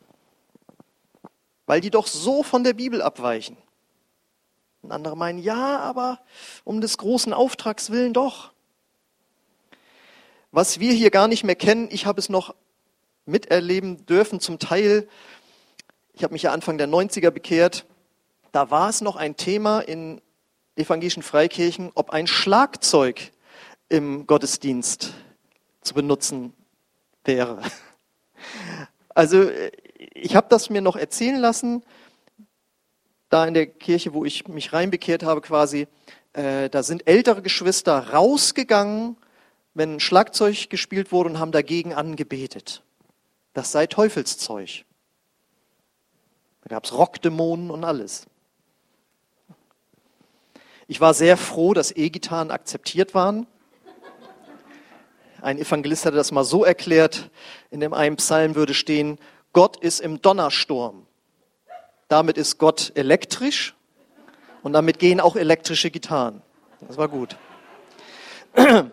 weil 1.65 1.79
die 1.79 1.89
doch 1.89 2.05
so 2.05 2.43
von 2.43 2.65
der 2.65 2.73
Bibel 2.73 3.01
abweichen? 3.01 3.55
Und 4.87 4.93
andere 4.93 5.17
meinen, 5.17 5.39
ja, 5.39 5.79
aber 5.79 6.21
um 6.63 6.79
des 6.79 6.97
großen 6.97 7.33
Auftrags 7.33 7.89
willen 7.89 8.13
doch. 8.13 8.53
Was 10.51 10.79
wir 10.79 10.93
hier 10.93 11.11
gar 11.11 11.27
nicht 11.27 11.43
mehr 11.43 11.57
kennen, 11.57 11.89
ich 11.91 12.05
habe 12.05 12.21
es 12.21 12.29
noch 12.29 12.55
miterleben 13.25 14.05
dürfen, 14.05 14.39
zum 14.39 14.59
Teil, 14.59 15.09
ich 16.13 16.23
habe 16.23 16.31
mich 16.31 16.43
ja 16.43 16.53
Anfang 16.53 16.77
der 16.77 16.87
90er 16.87 17.31
bekehrt, 17.31 17.85
da 18.53 18.71
war 18.71 18.87
es 18.87 19.01
noch 19.01 19.17
ein 19.17 19.35
Thema 19.35 19.81
in 19.81 20.21
evangelischen 20.77 21.21
Freikirchen, 21.21 21.91
ob 21.93 22.11
ein 22.11 22.25
Schlagzeug 22.25 23.33
im 23.89 24.25
Gottesdienst 24.25 25.15
zu 25.81 25.95
benutzen 25.95 26.53
wäre. 27.25 27.61
Also 29.09 29.49
ich 30.13 30.33
habe 30.37 30.47
das 30.49 30.69
mir 30.69 30.79
noch 30.79 30.95
erzählen 30.95 31.35
lassen, 31.41 31.83
da 33.29 33.45
in 33.45 33.53
der 33.53 33.67
Kirche, 33.67 34.13
wo 34.13 34.25
ich 34.25 34.47
mich 34.47 34.73
reinbekehrt 34.73 35.23
habe 35.23 35.41
quasi, 35.41 35.87
äh, 36.33 36.69
da 36.69 36.83
sind 36.83 37.07
ältere 37.07 37.41
Geschwister 37.41 38.13
rausgegangen, 38.13 39.17
wenn 39.73 39.95
ein 39.95 39.99
Schlagzeug 39.99 40.69
gespielt 40.69 41.11
wurde 41.11 41.29
und 41.29 41.39
haben 41.39 41.51
dagegen 41.51 41.93
angebetet. 41.93 42.83
Das 43.53 43.71
sei 43.71 43.87
Teufelszeug. 43.87 44.85
Da 46.61 46.69
gab 46.69 46.85
es 46.85 46.93
Rockdämonen 46.93 47.71
und 47.71 47.83
alles. 47.83 48.27
Ich 50.87 51.01
war 51.01 51.13
sehr 51.13 51.37
froh, 51.37 51.73
dass 51.73 51.95
E-Gitarren 51.95 52.51
akzeptiert 52.51 53.13
waren. 53.13 53.47
Ein 55.41 55.57
Evangelist 55.57 56.05
hatte 56.05 56.17
das 56.17 56.31
mal 56.31 56.43
so 56.43 56.63
erklärt, 56.63 57.31
in 57.71 57.79
dem 57.79 57.93
einen 57.93 58.15
Psalm 58.17 58.55
würde 58.55 58.73
stehen, 58.73 59.17
Gott 59.53 59.77
ist 59.77 60.01
im 60.01 60.21
Donnersturm. 60.21 61.06
Damit 62.07 62.37
ist 62.37 62.57
Gott 62.57 62.91
elektrisch 62.95 63.75
und 64.63 64.73
damit 64.73 64.99
gehen 64.99 65.19
auch 65.19 65.35
elektrische 65.35 65.91
Gitarren. 65.91 66.41
Das 66.87 66.97
war 66.97 67.07
gut. 67.07 67.37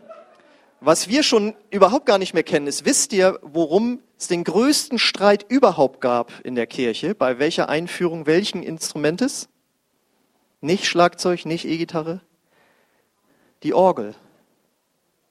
Was 0.81 1.09
wir 1.09 1.23
schon 1.23 1.55
überhaupt 1.71 2.05
gar 2.05 2.19
nicht 2.19 2.35
mehr 2.35 2.43
kennen, 2.43 2.67
ist, 2.67 2.85
wisst 2.85 3.15
ihr, 3.15 3.39
worum 3.41 4.01
es 4.19 4.29
den 4.29 4.45
größten 4.45 4.99
Streit 4.99 5.47
überhaupt 5.49 6.03
gab 6.03 6.33
in 6.45 6.57
der 6.57 6.67
Kirche? 6.67 7.15
Bei 7.15 7.39
welcher 7.39 7.71
Einführung 7.71 8.27
welchen 8.27 8.63
Instrumentes? 8.63 9.49
Nicht 10.61 10.85
Schlagzeug, 10.87 11.47
nicht 11.47 11.65
E-Gitarre? 11.65 12.21
Die 13.63 13.73
Orgel. 13.73 14.15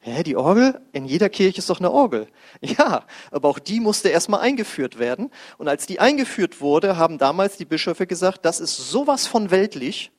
Hä, 0.05 0.21
die 0.21 0.35
Orgel? 0.35 0.81
In 0.91 1.05
jeder 1.05 1.29
Kirche 1.29 1.59
ist 1.59 1.69
doch 1.69 1.79
eine 1.79 1.89
Orgel. 1.89 2.27
Ja, 2.61 3.05
aber 3.31 3.47
auch 3.47 3.57
die 3.59 3.79
musste 3.79 4.09
erstmal 4.09 4.41
eingeführt 4.41 4.99
werden. 4.99 5.31
Und 5.57 5.69
als 5.69 5.85
die 5.85 6.01
eingeführt 6.01 6.59
wurde, 6.59 6.97
haben 6.97 7.17
damals 7.17 7.55
die 7.55 7.63
Bischöfe 7.63 8.05
gesagt, 8.05 8.43
das 8.43 8.59
ist 8.59 8.75
sowas 8.75 9.27
von 9.27 9.49
weltlich, 9.49 10.11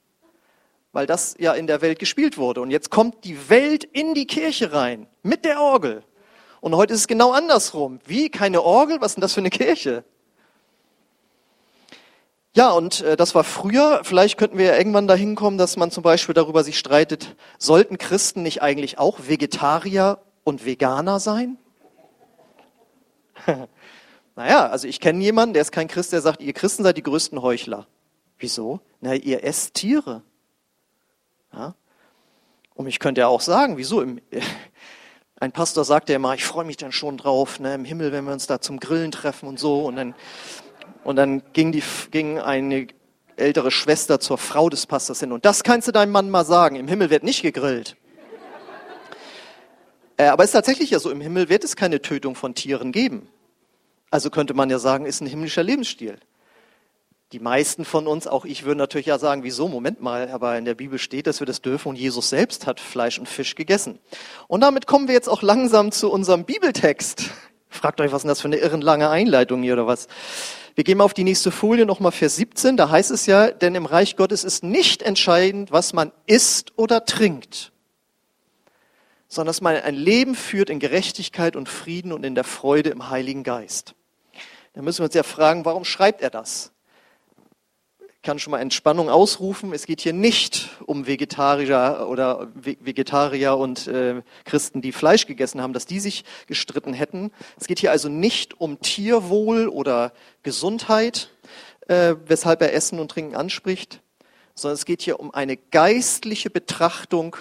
weil 0.93 1.07
das 1.07 1.35
ja 1.39 1.53
in 1.53 1.67
der 1.67 1.83
Welt 1.83 1.99
gespielt 1.99 2.39
wurde. 2.39 2.63
Und 2.63 2.71
jetzt 2.71 2.91
kommt 2.91 3.25
die 3.25 3.51
Welt 3.51 3.85
in 3.85 4.15
die 4.15 4.27
Kirche 4.27 4.73
rein 4.73 5.07
mit 5.23 5.45
der 5.45 5.61
Orgel. 5.61 6.03
Und 6.63 6.75
heute 6.75 6.95
ist 6.95 7.01
es 7.01 7.07
genau 7.07 7.33
andersrum. 7.33 7.99
Wie? 8.07 8.31
Keine 8.31 8.63
Orgel? 8.63 9.03
Was 9.03 9.13
ist 9.13 9.17
denn 9.17 9.23
das 9.23 9.35
für 9.35 9.41
eine 9.41 9.51
Kirche? 9.51 10.03
Ja, 12.57 12.71
und 12.71 13.01
äh, 13.01 13.17
das 13.17 13.35
war 13.35 13.43
früher. 13.43 14.01
Vielleicht 14.05 14.39
könnten 14.39 14.59
wir 14.59 14.67
ja 14.67 14.77
irgendwann 14.77 15.09
dahin 15.09 15.35
kommen, 15.35 15.59
dass 15.59 15.77
man 15.77 15.91
zum 15.91 16.05
Beispiel 16.05 16.35
darüber 16.35 16.63
sich 16.63 16.79
streitet, 16.79 17.35
sollten 17.59 17.99
Christen 17.99 18.43
nicht 18.43 18.63
eigentlich 18.63 18.99
auch 18.99 19.27
Vegetarier 19.27 20.19
und 20.45 20.65
Veganer 20.65 21.19
sein? 21.19 21.59
naja, 24.37 24.69
also 24.69 24.87
ich 24.87 25.01
kenne 25.01 25.23
jemanden, 25.23 25.55
der 25.55 25.63
ist 25.63 25.73
kein 25.73 25.89
Christ, 25.89 26.13
der 26.13 26.21
sagt, 26.21 26.41
ihr 26.41 26.53
Christen 26.53 26.85
seid 26.85 26.97
die 26.97 27.03
größten 27.03 27.43
Heuchler. 27.43 27.89
Wieso? 28.39 28.81
Na, 29.01 29.15
ihr 29.15 29.43
esst 29.43 29.75
Tiere. 29.75 30.23
Ja? 31.53 31.75
Und 32.75 32.87
ich 32.87 33.01
könnte 33.01 33.23
ja 33.23 33.27
auch 33.27 33.41
sagen, 33.41 33.77
wieso? 33.79 34.01
Im, 34.01 34.21
ein 35.41 35.51
Pastor 35.51 35.85
sagt 35.85 36.09
ja 36.09 36.17
immer, 36.17 36.35
ich 36.35 36.45
freue 36.45 36.65
mich 36.65 36.77
dann 36.77 36.93
schon 36.93 37.17
drauf, 37.17 37.59
ne, 37.59 37.75
im 37.75 37.85
Himmel, 37.85 38.13
wenn 38.13 38.25
wir 38.25 38.33
uns 38.33 38.47
da 38.47 38.61
zum 38.61 38.79
Grillen 38.79 39.11
treffen 39.11 39.49
und 39.49 39.59
so. 39.59 39.85
Und 39.85 39.97
dann 39.97 40.15
und 41.05 41.17
dann 41.17 41.43
ging, 41.53 41.73
die, 41.73 41.83
ging 42.11 42.39
eine 42.39 42.89
ältere 43.37 43.71
Schwester 43.71 44.21
zur 44.21 44.39
Frau 44.39 44.69
des 44.69 44.87
Pastors 44.87 45.21
hin. 45.21 45.33
Und 45.33 45.45
das 45.45 45.63
kannst 45.63 45.89
du 45.89 45.93
deinem 45.93 46.13
Mann 46.13 46.31
mal 46.31 46.45
sagen. 46.45 46.77
Im 46.77 46.89
Himmel 46.89 47.11
wird 47.11 47.23
nicht 47.23 47.43
gegrillt. 47.43 47.97
Äh, 50.17 50.27
aber 50.27 50.45
es 50.45 50.51
ist 50.51 50.55
tatsächlich 50.55 50.91
ja 50.91 50.99
so, 50.99 51.11
im 51.11 51.21
Himmel 51.21 51.49
wird 51.49 51.65
es 51.65 51.77
keine 51.77 52.01
Tötung 52.01 52.35
von 52.37 52.55
Tieren 52.55 52.93
geben. 52.93 53.29
Also 54.11 54.31
könnte 54.31 54.55
man 54.55 54.71
ja 54.71 54.79
sagen, 54.79 55.07
ist 55.07 55.21
ein 55.21 55.27
himmlischer 55.27 55.63
Lebensstil. 55.63 56.19
Die 57.33 57.41
meisten 57.41 57.85
von 57.85 58.07
uns, 58.07 58.29
auch 58.29 58.45
ich, 58.45 58.65
würden 58.65 58.79
natürlich 58.79 59.07
ja 59.07 59.19
sagen, 59.19 59.43
wieso, 59.43 59.67
Moment 59.67 60.01
mal, 60.01 60.29
aber 60.31 60.57
in 60.57 60.65
der 60.65 60.77
Bibel 60.77 61.01
steht, 61.01 61.27
dass 61.27 61.41
wir 61.41 61.47
das 61.47 61.63
dürfen 61.63 61.89
und 61.89 61.97
Jesus 61.97 62.31
selbst 62.31 62.65
hat 62.67 62.79
Fleisch 62.79 63.19
und 63.19 63.29
Fisch 63.29 63.57
gegessen. 63.57 63.99
Und 64.47 64.61
damit 64.61 64.87
kommen 64.87 65.09
wir 65.09 65.15
jetzt 65.15 65.29
auch 65.29 65.43
langsam 65.43 65.91
zu 65.91 66.13
unserem 66.13 66.45
Bibeltext. 66.45 67.31
Fragt 67.69 68.01
euch, 68.01 68.13
was 68.13 68.19
ist 68.19 68.23
denn 68.23 68.29
das 68.29 68.41
für 68.41 68.47
eine 68.47 68.59
irrenlange 68.59 69.11
Einleitung 69.11 69.65
hier 69.65 69.73
oder 69.73 69.89
was? 69.89 70.07
Wir 70.75 70.83
gehen 70.83 70.99
mal 70.99 71.05
auf 71.05 71.15
die 71.15 71.25
nächste 71.25 71.53
Folie 71.53 71.87
nochmal 71.87 72.11
Vers 72.11 72.37
17. 72.37 72.77
Da 72.77 72.91
heißt 72.91 73.13
es 73.13 73.27
ja, 73.27 73.51
denn 73.51 73.77
im 73.77 73.87
Reich 73.87 74.17
Gottes 74.17 74.43
ist 74.43 74.65
nicht 74.65 75.03
entscheidend, 75.03 75.71
was 75.71 75.93
man 75.93 76.11
isst 76.27 76.73
oder 76.77 77.05
trinkt, 77.05 77.73
sondern 79.29 79.51
dass 79.51 79.61
man 79.61 79.77
ein 79.77 79.95
Leben 79.95 80.35
führt 80.35 80.71
in 80.71 80.81
Gerechtigkeit 80.81 81.55
und 81.55 81.69
Frieden 81.69 82.13
und 82.13 82.25
in 82.25 82.35
der 82.35 82.45
Freude 82.45 82.91
im 82.91 83.09
Heiligen 83.09 83.45
Geist. 83.45 83.95
Da 84.73 84.83
müssen 84.83 85.01
wir 85.01 85.05
uns 85.05 85.15
ja 85.15 85.23
fragen, 85.23 85.65
warum 85.65 85.85
schreibt 85.85 86.21
er 86.21 86.31
das? 86.31 86.74
Kann 88.25 88.39
schon 88.39 88.51
mal 88.53 88.61
Entspannung 88.61 89.11
ausrufen. 89.11 89.73
Es 89.73 89.87
geht 89.87 90.01
hier 90.01 90.15
nicht 90.15 90.71
um 90.87 91.07
Vegetarier 91.07 92.07
oder 92.09 92.49
Vegetarier 92.55 93.57
und 93.57 93.87
äh, 93.87 94.23
Christen, 94.45 94.81
die 94.81 94.93
Fleisch 94.93 95.27
gegessen 95.27 95.61
haben, 95.61 95.75
dass 95.75 95.85
die 95.87 96.01
sich 96.01 96.25
gestritten 96.47 96.95
hätten. 96.95 97.31
Es 97.61 97.67
geht 97.67 97.79
hier 97.79 97.93
also 97.93 98.09
nicht 98.09 98.61
um 98.61 98.81
Tierwohl 98.81 99.69
oder 99.69 100.13
Gesundheit, 100.43 101.29
äh, 101.87 102.17
weshalb 102.27 102.63
er 102.63 102.73
Essen 102.73 102.99
und 102.99 103.11
Trinken 103.11 103.37
anspricht, 103.37 104.01
sondern 104.55 104.77
es 104.77 104.87
geht 104.87 105.03
hier 105.03 105.21
um 105.21 105.33
eine 105.33 105.59
geistliche 105.59 106.49
Betrachtung 106.49 107.37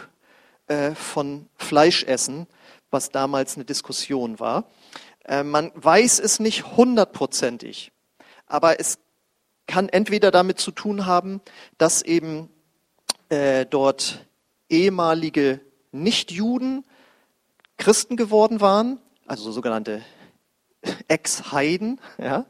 äh, 0.68 0.92
von 0.96 1.48
Fleischessen, 1.56 2.46
was 2.92 3.10
damals 3.10 3.56
eine 3.56 3.64
Diskussion 3.64 4.40
war. 4.40 4.66
Äh, 5.24 5.44
man 5.44 5.72
weiß 5.76 6.20
es 6.20 6.42
nicht 6.42 6.76
hundertprozentig, 6.76 7.94
aber 8.48 8.82
es 8.82 9.00
kann 9.68 9.90
entweder 9.90 10.32
damit 10.32 10.60
zu 10.60 10.72
tun 10.72 11.06
haben, 11.06 11.42
dass 11.78 12.02
eben 12.02 12.50
äh, 13.30 13.66
dort 13.66 14.26
ehemalige 14.70 15.60
Nichtjuden 15.92 16.86
Christen 17.78 18.18
geworden 18.18 18.62
waren, 18.62 19.00
also 19.28 19.52
sogenannte 19.52 20.04
Ex-Heiden, 21.08 22.00
ja, 22.18 22.46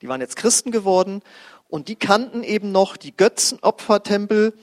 die 0.00 0.08
waren 0.08 0.20
jetzt 0.20 0.36
Christen 0.36 0.70
geworden 0.70 1.22
und 1.68 1.88
die 1.88 1.96
kannten 1.96 2.42
eben 2.42 2.72
noch 2.72 2.96
die 2.96 3.16
Götzenopfertempel, 3.16 4.54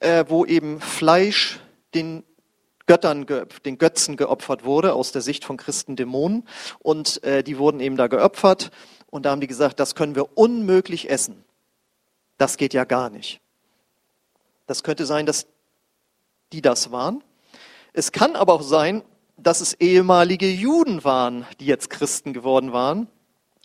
äh, 0.00 0.24
wo 0.28 0.44
eben 0.44 0.80
Fleisch 0.80 1.60
den 1.94 2.24
Göttern, 2.86 3.26
den 3.64 3.78
Götzen 3.78 4.16
geopfert 4.16 4.64
wurde, 4.64 4.94
aus 4.94 5.12
der 5.12 5.22
Sicht 5.22 5.44
von 5.44 5.56
Christen 5.56 5.94
Dämonen. 5.94 6.46
Und 6.80 7.22
äh, 7.22 7.44
die 7.44 7.56
wurden 7.58 7.78
eben 7.78 7.96
da 7.96 8.08
geopfert. 8.08 8.72
Und 9.10 9.26
da 9.26 9.30
haben 9.30 9.40
die 9.40 9.46
gesagt, 9.46 9.78
das 9.78 9.94
können 9.94 10.16
wir 10.16 10.36
unmöglich 10.36 11.08
essen. 11.08 11.44
Das 12.40 12.56
geht 12.56 12.72
ja 12.72 12.84
gar 12.84 13.10
nicht. 13.10 13.38
Das 14.66 14.82
könnte 14.82 15.04
sein, 15.04 15.26
dass 15.26 15.46
die 16.54 16.62
das 16.62 16.90
waren. 16.90 17.22
Es 17.92 18.12
kann 18.12 18.34
aber 18.34 18.54
auch 18.54 18.62
sein, 18.62 19.02
dass 19.36 19.60
es 19.60 19.74
ehemalige 19.74 20.48
Juden 20.48 21.04
waren, 21.04 21.44
die 21.60 21.66
jetzt 21.66 21.90
Christen 21.90 22.32
geworden 22.32 22.72
waren 22.72 23.08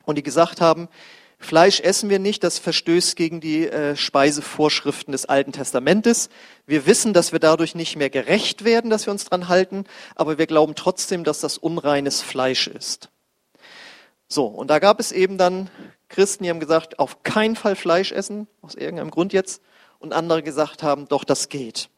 und 0.03 0.17
die 0.17 0.23
gesagt 0.23 0.59
haben, 0.59 0.89
Fleisch 1.37 1.79
essen 1.79 2.09
wir 2.09 2.19
nicht, 2.19 2.43
das 2.43 2.59
verstößt 2.59 3.15
gegen 3.15 3.39
die 3.39 3.65
äh, 3.65 3.95
Speisevorschriften 3.95 5.13
des 5.13 5.25
Alten 5.25 5.53
Testamentes. 5.53 6.27
Wir 6.65 6.85
wissen, 6.85 7.13
dass 7.13 7.31
wir 7.31 7.39
dadurch 7.39 7.75
nicht 7.75 7.95
mehr 7.95 8.09
gerecht 8.09 8.65
werden, 8.65 8.89
dass 8.89 9.07
wir 9.07 9.11
uns 9.11 9.23
dran 9.23 9.47
halten, 9.47 9.85
aber 10.15 10.37
wir 10.37 10.47
glauben 10.47 10.75
trotzdem, 10.75 11.23
dass 11.23 11.39
das 11.39 11.57
unreines 11.57 12.21
Fleisch 12.21 12.67
ist. 12.67 13.09
So, 14.27 14.47
und 14.47 14.69
da 14.69 14.79
gab 14.79 14.99
es 14.99 15.13
eben 15.13 15.37
dann 15.37 15.69
Christen, 16.15 16.45
die 16.45 16.49
haben 16.49 16.61
gesagt, 16.61 16.97
auf 16.97 17.23
keinen 17.23 17.57
Fall 17.57 17.75
Fleisch 17.75 18.13
essen, 18.13 18.47
aus 18.61 18.75
irgendeinem 18.75 19.11
Grund 19.11 19.33
jetzt, 19.33 19.61
und 19.99 20.13
andere 20.13 20.43
gesagt 20.43 20.81
haben, 20.81 21.09
doch, 21.09 21.25
das 21.25 21.49
geht. 21.49 21.89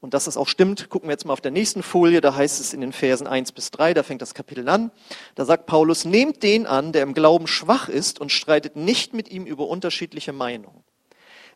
Und 0.00 0.14
dass 0.14 0.24
das 0.24 0.38
auch 0.38 0.48
stimmt, 0.48 0.88
gucken 0.88 1.08
wir 1.08 1.12
jetzt 1.12 1.26
mal 1.26 1.34
auf 1.34 1.42
der 1.42 1.50
nächsten 1.50 1.82
Folie, 1.82 2.22
da 2.22 2.34
heißt 2.34 2.60
es 2.60 2.72
in 2.72 2.80
den 2.80 2.92
Versen 2.92 3.26
1 3.26 3.52
bis 3.52 3.70
3, 3.72 3.92
da 3.92 4.02
fängt 4.02 4.22
das 4.22 4.32
Kapitel 4.32 4.66
an. 4.70 4.90
Da 5.34 5.44
sagt 5.44 5.66
Paulus, 5.66 6.06
nehmt 6.06 6.42
den 6.42 6.66
an, 6.66 6.92
der 6.92 7.02
im 7.02 7.12
Glauben 7.12 7.46
schwach 7.46 7.90
ist 7.90 8.20
und 8.20 8.32
streitet 8.32 8.74
nicht 8.74 9.12
mit 9.12 9.30
ihm 9.30 9.44
über 9.44 9.68
unterschiedliche 9.68 10.32
Meinungen. 10.32 10.82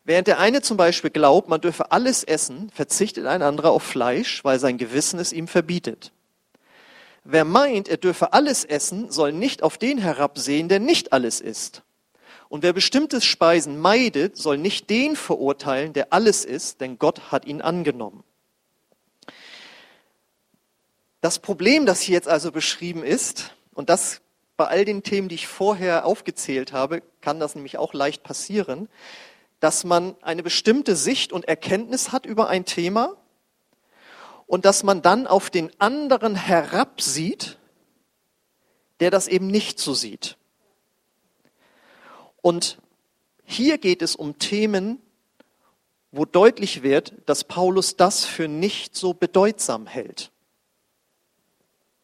Während 0.03 0.27
der 0.27 0.39
eine 0.39 0.61
zum 0.61 0.77
Beispiel 0.77 1.09
glaubt, 1.09 1.49
man 1.49 1.61
dürfe 1.61 1.91
alles 1.91 2.23
essen, 2.23 2.69
verzichtet 2.69 3.25
ein 3.25 3.41
anderer 3.41 3.71
auf 3.71 3.83
Fleisch, 3.83 4.43
weil 4.43 4.59
sein 4.59 4.77
Gewissen 4.77 5.19
es 5.19 5.33
ihm 5.33 5.47
verbietet. 5.47 6.11
Wer 7.23 7.45
meint, 7.45 7.87
er 7.87 7.97
dürfe 7.97 8.33
alles 8.33 8.65
essen, 8.65 9.11
soll 9.11 9.33
nicht 9.33 9.63
auf 9.63 9.77
den 9.77 9.97
herabsehen, 9.97 10.69
der 10.69 10.79
nicht 10.79 11.13
alles 11.13 11.41
isst. 11.41 11.83
Und 12.47 12.63
wer 12.63 12.73
bestimmtes 12.73 13.25
Speisen 13.25 13.79
meidet, 13.79 14.35
soll 14.35 14.57
nicht 14.57 14.89
den 14.89 15.15
verurteilen, 15.15 15.93
der 15.93 16.13
alles 16.13 16.45
isst, 16.45 16.81
denn 16.81 16.97
Gott 16.97 17.31
hat 17.31 17.45
ihn 17.45 17.61
angenommen. 17.61 18.23
Das 21.21 21.39
Problem, 21.39 21.85
das 21.85 22.01
hier 22.01 22.15
jetzt 22.15 22.27
also 22.27 22.51
beschrieben 22.51 23.03
ist, 23.03 23.53
und 23.73 23.89
das 23.89 24.21
bei 24.57 24.67
all 24.67 24.83
den 24.83 25.03
Themen, 25.03 25.29
die 25.29 25.35
ich 25.35 25.47
vorher 25.47 26.05
aufgezählt 26.05 26.73
habe, 26.73 27.01
kann 27.21 27.39
das 27.39 27.55
nämlich 27.55 27.77
auch 27.77 27.93
leicht 27.93 28.23
passieren, 28.23 28.89
dass 29.59 29.83
man 29.83 30.15
eine 30.21 30.43
bestimmte 30.43 30.95
Sicht 30.95 31.31
und 31.31 31.47
Erkenntnis 31.47 32.11
hat 32.11 32.25
über 32.25 32.49
ein 32.49 32.65
Thema 32.65 33.15
und 34.49 34.65
dass 34.65 34.81
man 34.81 35.03
dann 35.03 35.27
auf 35.27 35.51
den 35.51 35.69
anderen 35.79 36.33
herabsieht, 36.33 37.59
der 38.99 39.11
das 39.11 39.27
eben 39.27 39.45
nicht 39.45 39.77
so 39.77 39.93
sieht. 39.93 40.37
Und 42.41 42.79
hier 43.43 43.77
geht 43.77 44.01
es 44.01 44.15
um 44.15 44.39
Themen, 44.39 44.99
wo 46.11 46.25
deutlich 46.25 46.81
wird, 46.81 47.13
dass 47.27 47.43
Paulus 47.43 47.95
das 47.95 48.25
für 48.25 48.47
nicht 48.47 48.95
so 48.95 49.13
bedeutsam 49.13 49.85
hält. 49.85 50.31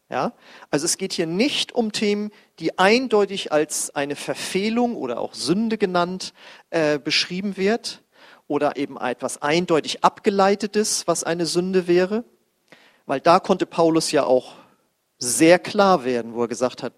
Ja? 0.08 0.32
Also 0.70 0.84
es 0.84 0.98
geht 0.98 1.14
hier 1.14 1.26
nicht 1.26 1.72
um 1.72 1.90
Themen, 1.90 2.30
die 2.60 2.78
eindeutig 2.78 3.50
als 3.50 3.92
eine 3.92 4.14
Verfehlung 4.14 4.94
oder 4.94 5.18
auch 5.18 5.34
Sünde 5.34 5.78
genannt 5.78 6.32
äh, 6.70 7.00
beschrieben 7.00 7.56
wird 7.56 8.04
oder 8.46 8.76
eben 8.76 8.96
etwas 8.98 9.42
eindeutig 9.42 10.04
abgeleitetes, 10.04 11.08
was 11.08 11.24
eine 11.24 11.46
Sünde 11.46 11.88
wäre, 11.88 12.24
weil 13.06 13.20
da 13.20 13.40
konnte 13.40 13.66
Paulus 13.66 14.10
ja 14.10 14.24
auch 14.24 14.54
sehr 15.18 15.58
klar 15.58 16.04
werden, 16.04 16.34
wo 16.34 16.42
er 16.42 16.48
gesagt 16.48 16.82
hat, 16.82 16.92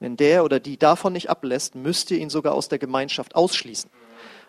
Wenn 0.00 0.16
der 0.16 0.44
oder 0.44 0.60
die 0.60 0.76
davon 0.76 1.14
nicht 1.14 1.30
ablässt, 1.30 1.74
müsst 1.74 2.10
ihr 2.10 2.18
ihn 2.18 2.28
sogar 2.28 2.54
aus 2.54 2.68
der 2.68 2.78
Gemeinschaft 2.78 3.34
ausschließen. 3.34 3.90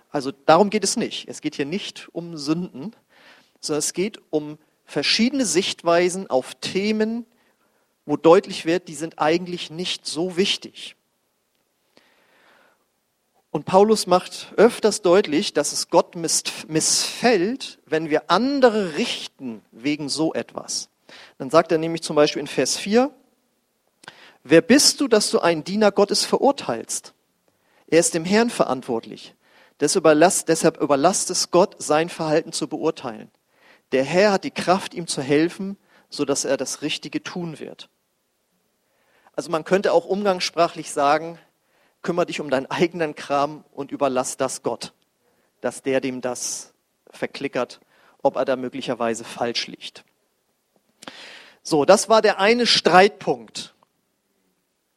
Also 0.10 0.32
darum 0.32 0.70
geht 0.70 0.84
es 0.84 0.98
nicht. 0.98 1.30
Es 1.30 1.40
geht 1.40 1.56
hier 1.56 1.66
nicht 1.66 2.10
um 2.12 2.36
Sünden, 2.36 2.94
sondern 3.62 3.80
es 3.80 3.94
geht 3.94 4.20
um 4.32 4.58
verschiedene 4.84 5.46
Sichtweisen 5.46 6.30
auf 6.30 6.56
Themen, 6.56 7.26
wo 8.06 8.18
deutlich 8.18 8.66
wird, 8.66 8.88
die 8.88 8.96
sind 8.96 9.20
eigentlich 9.20 9.72
nicht 9.72 10.06
so 10.06 10.36
wichtig. 10.36 10.96
Und 13.50 13.66
Paulus 13.66 14.06
macht 14.08 14.54
öfters 14.58 15.02
deutlich, 15.02 15.54
dass 15.54 15.72
es 15.72 15.90
Gott 15.90 16.16
missfällt, 16.16 17.80
wenn 17.86 18.10
wir 18.10 18.30
andere 18.30 18.98
richten 18.98 19.62
wegen 19.72 20.10
so 20.10 20.34
etwas. 20.34 20.90
Dann 21.38 21.50
sagt 21.50 21.72
er 21.72 21.78
nämlich 21.78 22.02
zum 22.02 22.16
Beispiel 22.16 22.40
in 22.40 22.48
Vers 22.48 22.78
4, 22.78 23.12
wer 24.44 24.62
bist 24.62 25.02
du, 25.02 25.08
dass 25.08 25.30
du 25.32 25.40
einen 25.40 25.64
Diener 25.64 25.92
Gottes 25.92 26.26
verurteilst? 26.26 27.14
Er 27.88 28.00
ist 28.00 28.14
dem 28.14 28.26
Herrn 28.26 28.50
verantwortlich. 28.50 29.36
Deshalb 29.82 30.82
überlasst 30.82 31.30
es 31.30 31.52
Gott, 31.52 31.76
sein 31.80 32.10
Verhalten 32.10 32.54
zu 32.54 32.68
beurteilen. 32.68 33.30
Der 33.92 34.04
Herr 34.04 34.32
hat 34.32 34.44
die 34.44 34.52
Kraft, 34.52 34.94
ihm 34.94 35.08
zu 35.08 35.22
helfen, 35.22 35.78
sodass 36.10 36.46
er 36.46 36.58
das 36.58 36.82
Richtige 36.82 37.22
tun 37.22 37.60
wird. 37.60 37.90
Also 39.36 39.52
man 39.52 39.66
könnte 39.66 39.92
auch 39.92 40.06
umgangssprachlich 40.06 40.92
sagen, 40.92 41.38
kümmere 42.02 42.28
dich 42.28 42.40
um 42.40 42.50
deinen 42.50 42.68
eigenen 42.68 43.16
Kram 43.16 43.66
und 43.72 43.92
überlass 43.92 44.38
das 44.38 44.64
Gott, 44.64 44.94
dass 45.60 45.82
der 45.82 46.00
dem 46.00 46.22
das 46.22 46.74
verklickert, 47.10 47.82
ob 48.22 48.38
er 48.38 48.46
da 48.46 48.56
möglicherweise 48.56 49.26
falsch 49.26 49.68
liegt. 49.68 50.06
So, 51.68 51.84
das 51.84 52.10
war 52.10 52.22
der 52.22 52.40
eine 52.40 52.68
Streitpunkt. 52.68 53.74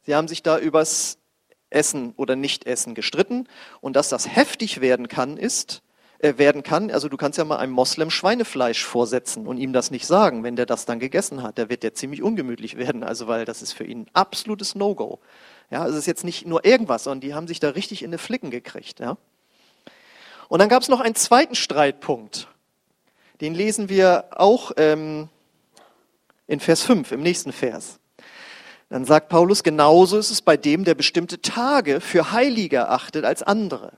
Sie 0.05 0.13
haben 0.13 0.27
sich 0.27 0.43
da 0.43 0.59
übers 0.59 1.17
Essen 1.71 2.13
oder 2.15 2.35
Nicht-Essen 2.35 2.93
gestritten 2.93 3.47
und 3.81 3.95
dass 3.95 4.09
das 4.09 4.35
heftig 4.35 4.79
werden 4.79 5.07
kann, 5.07 5.35
ist, 5.35 5.81
äh, 6.19 6.37
werden 6.37 6.61
kann. 6.61 6.91
Also 6.91 7.09
du 7.09 7.17
kannst 7.17 7.39
ja 7.39 7.43
mal 7.43 7.57
einem 7.57 7.73
Moslem 7.73 8.11
Schweinefleisch 8.11 8.85
vorsetzen 8.85 9.47
und 9.47 9.57
ihm 9.57 9.73
das 9.73 9.89
nicht 9.89 10.05
sagen, 10.05 10.43
wenn 10.43 10.55
der 10.55 10.67
das 10.67 10.85
dann 10.85 10.99
gegessen 10.99 11.41
hat. 11.41 11.57
Der 11.57 11.69
wird 11.69 11.83
ja 11.83 11.91
ziemlich 11.91 12.21
ungemütlich 12.21 12.77
werden, 12.77 13.03
also 13.03 13.27
weil 13.27 13.45
das 13.45 13.63
ist 13.63 13.73
für 13.73 13.83
ihn 13.83 14.01
ein 14.01 14.09
absolutes 14.13 14.75
No-Go. 14.75 15.17
Ja, 15.71 15.81
also 15.81 15.93
es 15.93 16.01
ist 16.01 16.07
jetzt 16.07 16.23
nicht 16.23 16.45
nur 16.45 16.65
irgendwas, 16.65 17.05
sondern 17.05 17.21
die 17.21 17.33
haben 17.33 17.47
sich 17.47 17.59
da 17.59 17.69
richtig 17.69 18.03
in 18.03 18.11
die 18.11 18.19
Flicken 18.19 18.51
gekriegt. 18.51 18.99
Ja. 18.99 19.17
Und 20.49 20.59
dann 20.59 20.69
gab 20.69 20.83
es 20.83 20.87
noch 20.87 20.99
einen 20.99 21.15
zweiten 21.15 21.55
Streitpunkt. 21.55 22.47
Den 23.41 23.55
lesen 23.55 23.89
wir 23.89 24.25
auch 24.35 24.71
ähm, 24.77 25.29
in 26.49 26.59
Vers 26.59 26.81
5, 26.83 27.13
im 27.13 27.21
nächsten 27.21 27.53
Vers. 27.53 27.99
Dann 28.89 29.05
sagt 29.05 29.29
Paulus, 29.29 29.63
genauso 29.63 30.17
ist 30.17 30.31
es 30.31 30.41
bei 30.41 30.57
dem, 30.57 30.83
der 30.83 30.95
bestimmte 30.95 31.41
Tage 31.41 32.01
für 32.01 32.33
heiliger 32.33 32.91
achtet 32.91 33.23
als 33.23 33.43
andere 33.43 33.93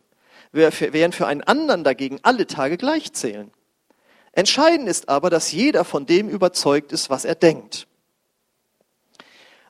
während 0.51 1.15
für 1.15 1.27
einen 1.27 1.41
anderen 1.41 1.83
dagegen 1.83 2.19
alle 2.23 2.47
Tage 2.47 2.77
gleich 2.77 3.13
zählen. 3.13 3.51
Entscheidend 4.33 4.87
ist 4.87 5.09
aber, 5.09 5.29
dass 5.29 5.51
jeder 5.51 5.83
von 5.83 6.05
dem 6.05 6.29
überzeugt 6.29 6.91
ist, 6.91 7.09
was 7.09 7.25
er 7.25 7.35
denkt. 7.35 7.87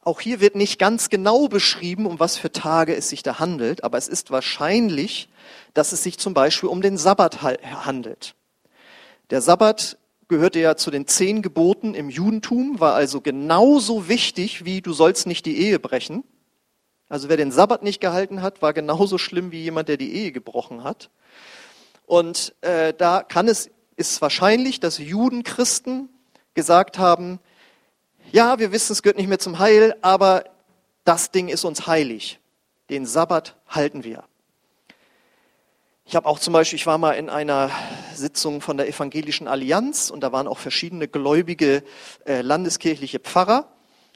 Auch 0.04 0.20
hier 0.20 0.40
wird 0.40 0.56
nicht 0.56 0.80
ganz 0.80 1.10
genau 1.10 1.48
beschrieben, 1.48 2.08
um 2.08 2.20
was 2.20 2.38
für 2.38 2.52
Tage 2.52 2.96
es 2.96 3.10
sich 3.10 3.22
da 3.22 3.38
handelt, 3.38 3.84
aber 3.84 4.00
es 4.00 4.08
ist 4.08 4.32
wahrscheinlich, 4.32 5.30
dass 5.76 5.92
es 5.92 6.02
sich 6.02 6.18
zum 6.18 6.34
Beispiel 6.34 6.70
um 6.70 6.82
den 6.82 6.98
Sabbat 6.98 7.44
handelt. 7.44 8.34
Der 9.30 9.42
Sabbat 9.42 9.98
gehörte 10.32 10.60
ja 10.60 10.78
zu 10.78 10.92
den 10.92 11.08
zehn 11.08 11.42
Geboten 11.42 11.94
im 11.94 12.10
Judentum, 12.10 12.80
war 12.80 12.96
also 12.96 13.20
genauso 13.20 14.08
wichtig 14.08 14.64
wie 14.64 14.82
du 14.82 14.94
sollst 14.94 15.28
nicht 15.28 15.46
die 15.46 15.60
Ehe 15.60 15.78
brechen. 15.78 16.24
Also 17.10 17.28
wer 17.28 17.36
den 17.36 17.52
Sabbat 17.52 17.84
nicht 17.84 18.00
gehalten 18.00 18.42
hat, 18.42 18.62
war 18.62 18.72
genauso 18.72 19.18
schlimm 19.18 19.52
wie 19.52 19.62
jemand, 19.62 19.90
der 19.90 19.98
die 19.98 20.14
Ehe 20.14 20.32
gebrochen 20.32 20.86
hat. 20.86 21.10
Und 22.06 22.56
äh, 22.62 22.94
da 22.94 23.24
kann 23.24 23.50
es, 23.50 23.70
ist 23.98 24.22
wahrscheinlich, 24.22 24.80
dass 24.80 24.98
Juden, 25.00 25.44
Christen 25.44 26.08
gesagt 26.54 26.98
haben, 26.98 27.40
ja, 28.32 28.58
wir 28.58 28.72
wissen, 28.72 28.94
es 28.94 29.04
gehört 29.04 29.18
nicht 29.18 29.28
mehr 29.28 29.40
zum 29.40 29.60
Heil, 29.60 29.98
aber 30.02 30.46
das 31.04 31.32
Ding 31.32 31.50
ist 31.50 31.66
uns 31.66 31.88
heilig. 31.88 32.40
Den 32.90 33.06
Sabbat 33.06 33.58
halten 33.68 34.06
wir. 34.06 34.24
Ich 36.12 36.16
habe 36.18 36.28
auch 36.28 36.40
zum 36.40 36.52
Beispiel, 36.52 36.76
ich 36.76 36.86
war 36.86 36.98
mal 36.98 37.14
in 37.14 37.30
einer 37.30 37.72
Sitzung 38.14 38.60
von 38.60 38.76
der 38.76 38.90
Evangelischen 38.90 39.48
Allianz 39.48 40.10
und 40.10 40.20
da 40.20 40.34
waren 40.34 40.46
auch 40.46 40.58
verschiedene 40.58 41.08
gläubige 41.08 41.86
äh, 42.26 42.42
landeskirchliche 42.42 43.20
Pfarrer. 43.20 43.72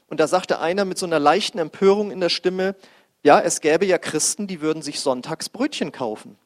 Und 0.10 0.20
da 0.20 0.28
sagte 0.28 0.60
einer 0.60 0.84
mit 0.84 0.98
so 0.98 1.06
einer 1.06 1.20
leichten 1.20 1.58
Empörung 1.58 2.12
in 2.12 2.20
der 2.20 2.28
Stimme, 2.28 2.76
ja, 3.24 3.40
es 3.40 3.62
gäbe 3.62 3.86
ja 3.86 3.98
Christen, 3.98 4.46
die 4.46 4.60
würden 4.60 4.82
sich 4.82 5.00
sonntags 5.00 5.48
Brötchen 5.48 5.94
kaufen. 5.94 6.38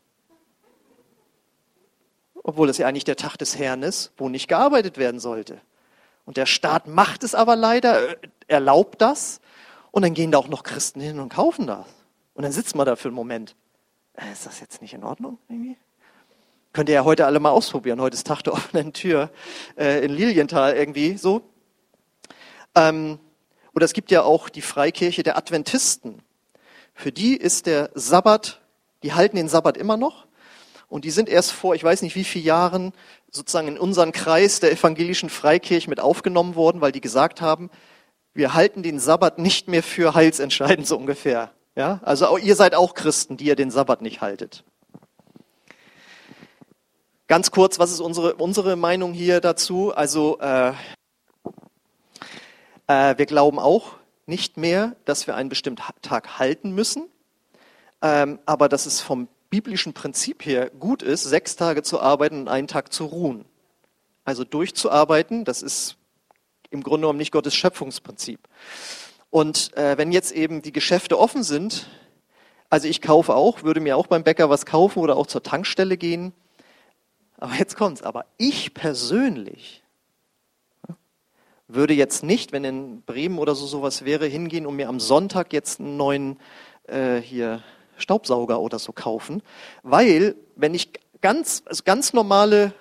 Obwohl 2.43 2.69
es 2.69 2.77
ja 2.77 2.85
eigentlich 2.85 3.05
der 3.05 3.15
Tag 3.15 3.35
des 3.37 3.57
Herrn 3.57 3.81
ist, 3.81 4.11
wo 4.17 4.29
nicht 4.29 4.49
gearbeitet 4.49 4.99
werden 4.99 5.19
sollte. 5.19 5.59
Und 6.25 6.37
der 6.37 6.45
Staat 6.45 6.85
macht 6.85 7.23
es 7.23 7.33
aber 7.33 7.55
leider, 7.55 8.07
äh, 8.07 8.17
erlaubt 8.47 9.01
das. 9.01 9.41
Und 9.89 10.03
dann 10.03 10.13
gehen 10.13 10.31
da 10.31 10.37
auch 10.37 10.47
noch 10.47 10.61
Christen 10.61 11.01
hin 11.01 11.19
und 11.19 11.29
kaufen 11.29 11.65
das. 11.65 11.87
Und 12.35 12.43
dann 12.43 12.51
sitzt 12.51 12.75
man 12.75 12.85
da 12.85 12.95
für 12.95 13.07
einen 13.07 13.15
Moment. 13.15 13.55
Äh, 14.19 14.31
ist 14.31 14.45
das 14.45 14.59
jetzt 14.59 14.81
nicht 14.81 14.93
in 14.93 15.03
Ordnung 15.03 15.37
irgendwie? 15.47 15.77
Könnt 16.73 16.89
ihr 16.89 16.95
ja 16.95 17.03
heute 17.03 17.25
alle 17.25 17.39
mal 17.39 17.49
ausprobieren. 17.51 17.99
Heute 18.01 18.15
ist 18.15 18.27
Tag 18.27 18.43
der 18.43 18.53
offenen 18.53 18.93
Tür 18.93 19.31
äh, 19.77 20.03
in 20.03 20.11
Lilienthal 20.11 20.75
irgendwie 20.75 21.17
so. 21.17 21.41
Ähm, 22.75 23.19
oder 23.73 23.85
es 23.85 23.93
gibt 23.93 24.11
ja 24.11 24.23
auch 24.23 24.49
die 24.49 24.61
Freikirche 24.61 25.23
der 25.23 25.37
Adventisten. 25.37 26.21
Für 26.93 27.11
die 27.11 27.35
ist 27.35 27.65
der 27.65 27.91
Sabbat, 27.93 28.61
die 29.03 29.13
halten 29.13 29.37
den 29.37 29.47
Sabbat 29.47 29.77
immer 29.77 29.97
noch. 29.97 30.27
Und 30.89 31.05
die 31.05 31.11
sind 31.11 31.29
erst 31.29 31.51
vor, 31.51 31.75
ich 31.75 31.83
weiß 31.83 32.01
nicht 32.01 32.15
wie 32.15 32.23
vielen 32.23 32.45
Jahren, 32.45 32.93
sozusagen 33.31 33.67
in 33.67 33.77
unseren 33.77 34.11
Kreis 34.11 34.59
der 34.59 34.71
evangelischen 34.71 35.29
Freikirche 35.29 35.89
mit 35.89 35.99
aufgenommen 35.99 36.55
worden, 36.55 36.81
weil 36.81 36.91
die 36.91 37.01
gesagt 37.01 37.41
haben, 37.41 37.69
wir 38.33 38.53
halten 38.53 38.83
den 38.83 38.99
Sabbat 38.99 39.37
nicht 39.37 39.67
mehr 39.67 39.83
für 39.83 40.13
heilsentscheidend, 40.15 40.87
so 40.87 40.97
ungefähr. 40.97 41.51
Ja? 41.79 42.01
Also 42.03 42.37
ihr 42.37 42.57
seid 42.57 42.75
auch 42.75 42.93
Christen, 42.93 43.37
die 43.37 43.45
ihr 43.45 43.55
den 43.55 43.71
Sabbat 43.71 44.01
nicht 44.01 44.19
haltet. 44.19 44.65
Ganz 47.27 47.51
kurz, 47.51 47.79
was 47.79 47.89
ist 47.91 48.01
unsere, 48.01 48.35
unsere 48.35 48.75
Meinung 48.75 49.13
hier 49.13 49.39
dazu? 49.39 49.95
Also 49.95 50.39
äh, 50.41 50.73
äh, 52.87 53.17
wir 53.17 53.25
glauben 53.25 53.59
auch 53.59 53.93
nicht 54.25 54.57
mehr, 54.57 54.97
dass 55.05 55.25
wir 55.25 55.35
einen 55.35 55.47
bestimmten 55.47 55.81
Tag 56.01 56.37
halten 56.37 56.71
müssen, 56.71 57.07
ähm, 58.01 58.39
aber 58.45 58.67
dass 58.67 58.85
es 58.85 58.99
vom 58.99 59.29
biblischen 59.49 59.93
Prinzip 59.93 60.45
her 60.45 60.69
gut 60.71 61.01
ist, 61.01 61.23
sechs 61.23 61.55
Tage 61.55 61.81
zu 61.81 62.01
arbeiten 62.01 62.41
und 62.41 62.47
einen 62.49 62.67
Tag 62.67 62.91
zu 62.91 63.05
ruhen. 63.05 63.45
Also 64.25 64.43
durchzuarbeiten, 64.43 65.45
das 65.45 65.61
ist 65.61 65.95
im 66.71 66.83
Grunde 66.83 67.05
genommen 67.05 67.19
nicht 67.19 67.31
Gottes 67.31 67.55
Schöpfungsprinzip. 67.55 68.41
Und 69.29 69.75
äh, 69.77 69.97
wenn 69.97 70.11
jetzt 70.11 70.31
eben 70.31 70.61
die 70.61 70.71
Geschäfte 70.71 71.19
offen 71.19 71.43
sind, 71.43 71.87
also 72.69 72.87
ich 72.87 73.01
kaufe 73.01 73.35
auch, 73.35 73.63
würde 73.63 73.79
mir 73.79 73.97
auch 73.97 74.07
beim 74.07 74.23
Bäcker 74.23 74.49
was 74.49 74.65
kaufen 74.65 74.99
oder 74.99 75.17
auch 75.17 75.27
zur 75.27 75.43
Tankstelle 75.43 75.97
gehen. 75.97 76.33
Aber 77.37 77.53
jetzt 77.55 77.75
kommt's. 77.75 78.03
Aber 78.03 78.25
ich 78.37 78.73
persönlich 78.73 79.83
würde 81.67 81.93
jetzt 81.93 82.23
nicht, 82.23 82.51
wenn 82.51 82.63
in 82.63 83.01
Bremen 83.03 83.37
oder 83.37 83.55
so 83.55 83.65
sowas 83.67 84.03
wäre, 84.03 84.25
hingehen 84.25 84.65
und 84.65 84.75
mir 84.75 84.89
am 84.89 84.99
Sonntag 84.99 85.53
jetzt 85.53 85.79
einen 85.79 85.97
neuen 85.97 86.39
äh, 86.87 87.17
hier 87.17 87.63
Staubsauger 87.97 88.59
oder 88.59 88.79
so 88.79 88.91
kaufen, 88.91 89.43
weil 89.83 90.35
wenn 90.55 90.73
ich 90.73 90.91
ganz, 91.21 91.63
also 91.65 91.83
ganz 91.83 92.13
normale 92.13 92.73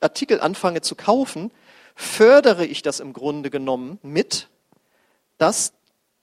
Artikel 0.00 0.40
anfange 0.40 0.82
zu 0.82 0.96
kaufen, 0.96 1.50
fördere 1.94 2.66
ich 2.66 2.82
das 2.82 3.00
im 3.00 3.12
Grunde 3.12 3.48
genommen 3.48 3.98
mit, 4.02 4.48
dass 5.38 5.72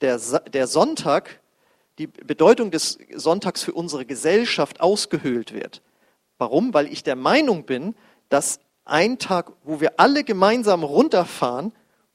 der, 0.04 0.40
der 0.40 0.66
Sonntag, 0.66 1.40
die 1.98 2.06
Bedeutung 2.06 2.70
des 2.70 2.98
Sonntags 3.14 3.62
für 3.62 3.72
unsere 3.72 4.04
Gesellschaft 4.04 4.80
ausgehöhlt 4.80 5.52
wird. 5.52 5.82
Warum? 6.38 6.74
Weil 6.74 6.92
ich 6.92 7.02
der 7.02 7.16
Meinung 7.16 7.64
bin, 7.64 7.94
dass 8.28 8.60
ein 8.84 9.18
Tag, 9.18 9.52
wo 9.62 9.80
wir 9.80 9.98
alle 9.98 10.24
gemeinsam 10.24 10.82
runterfahren, 10.82 11.72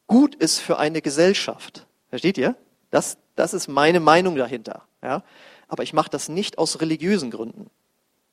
gut 0.08 0.36
ist 0.36 0.60
für 0.60 0.78
eine 0.78 1.02
Gesellschaft. 1.02 1.88
Versteht 2.10 2.38
ihr? 2.38 2.56
Das, 2.92 3.18
das 3.36 3.54
ist 3.54 3.68
meine 3.68 4.00
Meinung 4.00 4.36
dahinter. 4.36 4.84
Ja? 5.02 5.24
Aber 5.68 5.84
ich 5.84 5.94
mache 5.94 6.10
das 6.10 6.30
nicht 6.30 6.58
aus 6.58 6.82
religiösen 6.82 7.32
Gründen. 7.32 7.70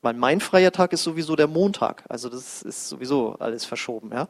Weil 0.03 0.14
mein 0.14 0.40
freier 0.40 0.73
Tag 0.73 0.92
ist 0.92 1.03
sowieso 1.03 1.37
der 1.37 1.47
Montag. 1.47 2.05
Also 2.09 2.29
das 2.29 2.62
ist 2.62 2.88
sowieso 2.88 3.37
alles 3.38 3.64
verschoben. 3.64 4.11
Ja? 4.12 4.29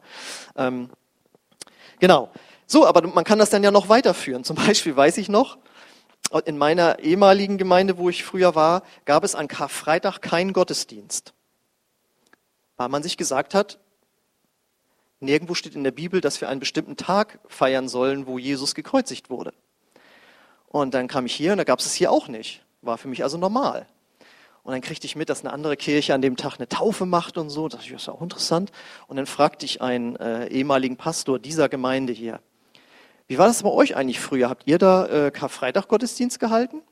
Ähm, 0.55 0.89
genau. 1.99 2.31
So, 2.67 2.85
aber 2.85 3.07
man 3.07 3.23
kann 3.23 3.39
das 3.39 3.49
dann 3.49 3.63
ja 3.63 3.71
noch 3.71 3.89
weiterführen. 3.89 4.43
Zum 4.43 4.55
Beispiel 4.55 4.95
weiß 4.95 5.17
ich 5.17 5.29
noch, 5.29 5.57
in 6.45 6.57
meiner 6.57 6.99
ehemaligen 6.99 7.57
Gemeinde, 7.57 7.97
wo 7.97 8.09
ich 8.09 8.23
früher 8.23 8.53
war, 8.53 8.83
gab 9.05 9.23
es 9.23 9.33
an 9.33 9.47
Karfreitag 9.47 10.19
keinen 10.21 10.53
Gottesdienst. 10.53 11.33
Weil 12.75 12.89
man 12.89 13.01
sich 13.01 13.17
gesagt 13.17 13.53
hat, 13.53 13.79
Nirgendwo 15.19 15.55
steht 15.55 15.75
in 15.75 15.83
der 15.83 15.91
Bibel, 15.91 16.21
dass 16.21 16.41
wir 16.41 16.49
einen 16.49 16.59
bestimmten 16.59 16.95
Tag 16.95 17.39
feiern 17.47 17.87
sollen, 17.87 18.27
wo 18.27 18.37
Jesus 18.37 18.75
gekreuzigt 18.75 19.29
wurde. 19.29 19.53
Und 20.67 20.93
dann 20.93 21.07
kam 21.07 21.25
ich 21.25 21.33
hier 21.33 21.53
und 21.53 21.57
da 21.57 21.63
gab 21.63 21.79
es 21.79 21.87
es 21.87 21.93
hier 21.93 22.11
auch 22.11 22.27
nicht. 22.27 22.63
War 22.81 22.97
für 22.99 23.07
mich 23.07 23.23
also 23.23 23.37
normal. 23.37 23.87
Und 24.61 24.73
dann 24.73 24.81
kriegte 24.81 25.07
ich 25.07 25.15
mit, 25.15 25.29
dass 25.29 25.43
eine 25.43 25.53
andere 25.53 25.75
Kirche 25.75 26.13
an 26.13 26.21
dem 26.21 26.35
Tag 26.35 26.57
eine 26.57 26.67
Taufe 26.67 27.05
macht 27.05 27.37
und 27.37 27.49
so. 27.49 27.67
Das 27.67 27.87
ist 27.87 28.09
auch 28.09 28.21
interessant. 28.21 28.71
Und 29.07 29.15
dann 29.17 29.25
fragte 29.25 29.65
ich 29.65 29.81
einen 29.81 30.17
äh, 30.17 30.47
ehemaligen 30.49 30.97
Pastor 30.97 31.39
dieser 31.39 31.67
Gemeinde 31.67 32.13
hier, 32.13 32.41
wie 33.27 33.37
war 33.37 33.47
das 33.47 33.63
bei 33.63 33.69
euch 33.69 33.95
eigentlich 33.95 34.19
früher? 34.19 34.49
Habt 34.49 34.63
ihr 34.65 34.77
da 34.77 35.05
äh, 35.05 35.31
Karfreitag 35.31 35.87
Gottesdienst 35.87 36.39
gehalten? 36.39 36.77
Und 36.77 36.85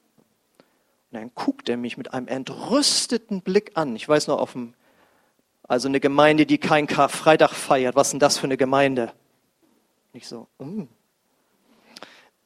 dann 1.11 1.31
guckt 1.33 1.69
er 1.69 1.77
mich 1.77 1.97
mit 1.97 2.13
einem 2.13 2.27
entrüsteten 2.27 3.41
Blick 3.41 3.71
an. 3.75 3.95
Ich 3.95 4.07
weiß 4.07 4.27
noch 4.27 4.39
auf 4.39 4.51
dem, 4.51 4.73
also 5.63 5.87
eine 5.87 6.01
Gemeinde, 6.01 6.45
die 6.45 6.57
kein 6.57 6.87
Karfreitag 6.87 7.51
feiert. 7.51 7.95
Was 7.95 8.09
denn 8.09 8.19
das 8.19 8.37
für 8.37 8.47
eine 8.47 8.57
Gemeinde? 8.57 9.13
Nicht 10.11 10.27
so, 10.27 10.47
mm. 10.59 10.83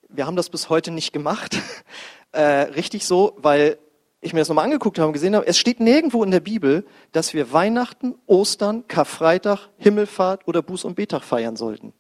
wir 0.10 0.26
haben 0.26 0.36
das 0.36 0.50
bis 0.50 0.70
heute 0.70 0.92
nicht 0.92 1.12
gemacht. 1.12 1.58
äh, 2.32 2.42
richtig 2.42 3.08
so, 3.08 3.36
weil 3.38 3.80
ich 4.22 4.34
mir 4.34 4.40
das 4.40 4.50
nochmal 4.50 4.66
angeguckt 4.66 5.00
habe 5.00 5.08
und 5.08 5.14
gesehen 5.14 5.36
habe, 5.36 5.48
es 5.48 5.58
steht 5.58 5.80
nirgendwo 5.80 6.24
in 6.24 6.32
der 6.32 6.42
Bibel, 6.42 6.86
dass 7.12 7.34
wir 7.34 7.54
Weihnachten, 7.54 8.16
Ostern, 8.28 8.88
Karfreitag, 8.88 9.70
Himmelfahrt 9.78 10.48
oder 10.48 10.60
Buß- 10.60 10.86
und 10.86 10.96
Betag 10.96 11.24
feiern 11.24 11.56
sollten. 11.56 11.94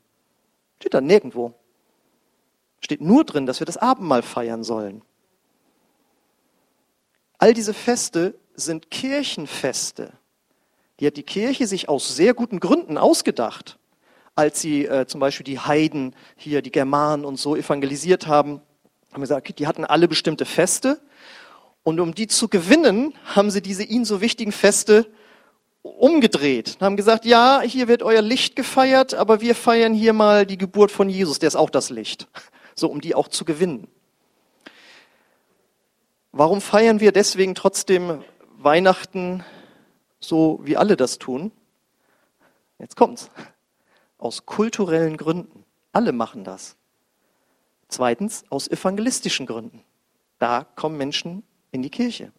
Steht 0.79 0.93
da 0.93 1.01
nirgendwo. 1.01 1.53
Steht 2.79 3.01
nur 3.01 3.23
drin, 3.23 3.45
dass 3.45 3.59
wir 3.59 3.65
das 3.65 3.77
Abendmahl 3.77 4.21
feiern 4.21 4.63
sollen. 4.63 5.01
All 7.37 7.53
diese 7.53 7.73
Feste 7.73 8.35
sind 8.55 8.91
Kirchenfeste. 8.91 10.13
Die 10.99 11.07
hat 11.07 11.17
die 11.17 11.23
Kirche 11.23 11.67
sich 11.67 11.87
aus 11.87 12.15
sehr 12.15 12.33
guten 12.33 12.59
Gründen 12.59 12.97
ausgedacht, 12.97 13.79
als 14.35 14.59
sie 14.59 14.85
äh, 14.85 15.07
zum 15.07 15.19
Beispiel 15.19 15.45
die 15.45 15.59
Heiden 15.59 16.15
hier, 16.35 16.61
die 16.61 16.71
Germanen 16.71 17.23
und 17.23 17.37
so 17.37 17.55
evangelisiert 17.55 18.27
haben. 18.27 18.61
Haben 19.13 19.21
gesagt, 19.21 19.57
die 19.59 19.67
hatten 19.67 19.85
alle 19.85 20.07
bestimmte 20.07 20.45
Feste 20.45 20.99
und 21.83 21.99
um 21.99 22.13
die 22.13 22.27
zu 22.27 22.49
gewinnen, 22.49 23.13
haben 23.23 23.49
sie 23.51 23.61
diese 23.61 23.83
ihnen 23.83 24.05
so 24.05 24.21
wichtigen 24.21 24.51
Feste 24.51 25.07
umgedreht 25.81 26.75
und 26.75 26.85
haben 26.85 26.97
gesagt, 26.97 27.25
ja, 27.25 27.61
hier 27.61 27.87
wird 27.87 28.03
euer 28.03 28.21
Licht 28.21 28.55
gefeiert, 28.55 29.13
aber 29.13 29.41
wir 29.41 29.55
feiern 29.55 29.93
hier 29.93 30.13
mal 30.13 30.45
die 30.45 30.57
Geburt 30.57 30.91
von 30.91 31.09
Jesus, 31.09 31.39
der 31.39 31.47
ist 31.47 31.55
auch 31.55 31.69
das 31.69 31.89
Licht. 31.89 32.27
So, 32.79 32.87
um 32.87 33.01
die 33.01 33.13
auch 33.13 33.27
zu 33.27 33.43
gewinnen. 33.43 33.89
Warum 36.31 36.61
feiern 36.61 37.01
wir 37.01 37.11
deswegen 37.11 37.53
trotzdem 37.53 38.23
Weihnachten 38.57 39.43
so, 40.21 40.61
wie 40.63 40.77
alle 40.77 40.95
das 40.95 41.17
tun? 41.17 41.51
Jetzt 42.77 42.95
kommt's. 42.95 43.29
Aus 44.17 44.45
kulturellen 44.45 45.17
Gründen. 45.17 45.65
Alle 45.91 46.13
machen 46.13 46.45
das. 46.45 46.77
Zweitens, 47.89 48.45
aus 48.49 48.69
evangelistischen 48.69 49.45
Gründen. 49.45 49.83
Da 50.37 50.65
kommen 50.75 50.97
Menschen 50.97 51.43
in 51.71 51.81
die 51.81 51.89
Kirche. 51.89 52.31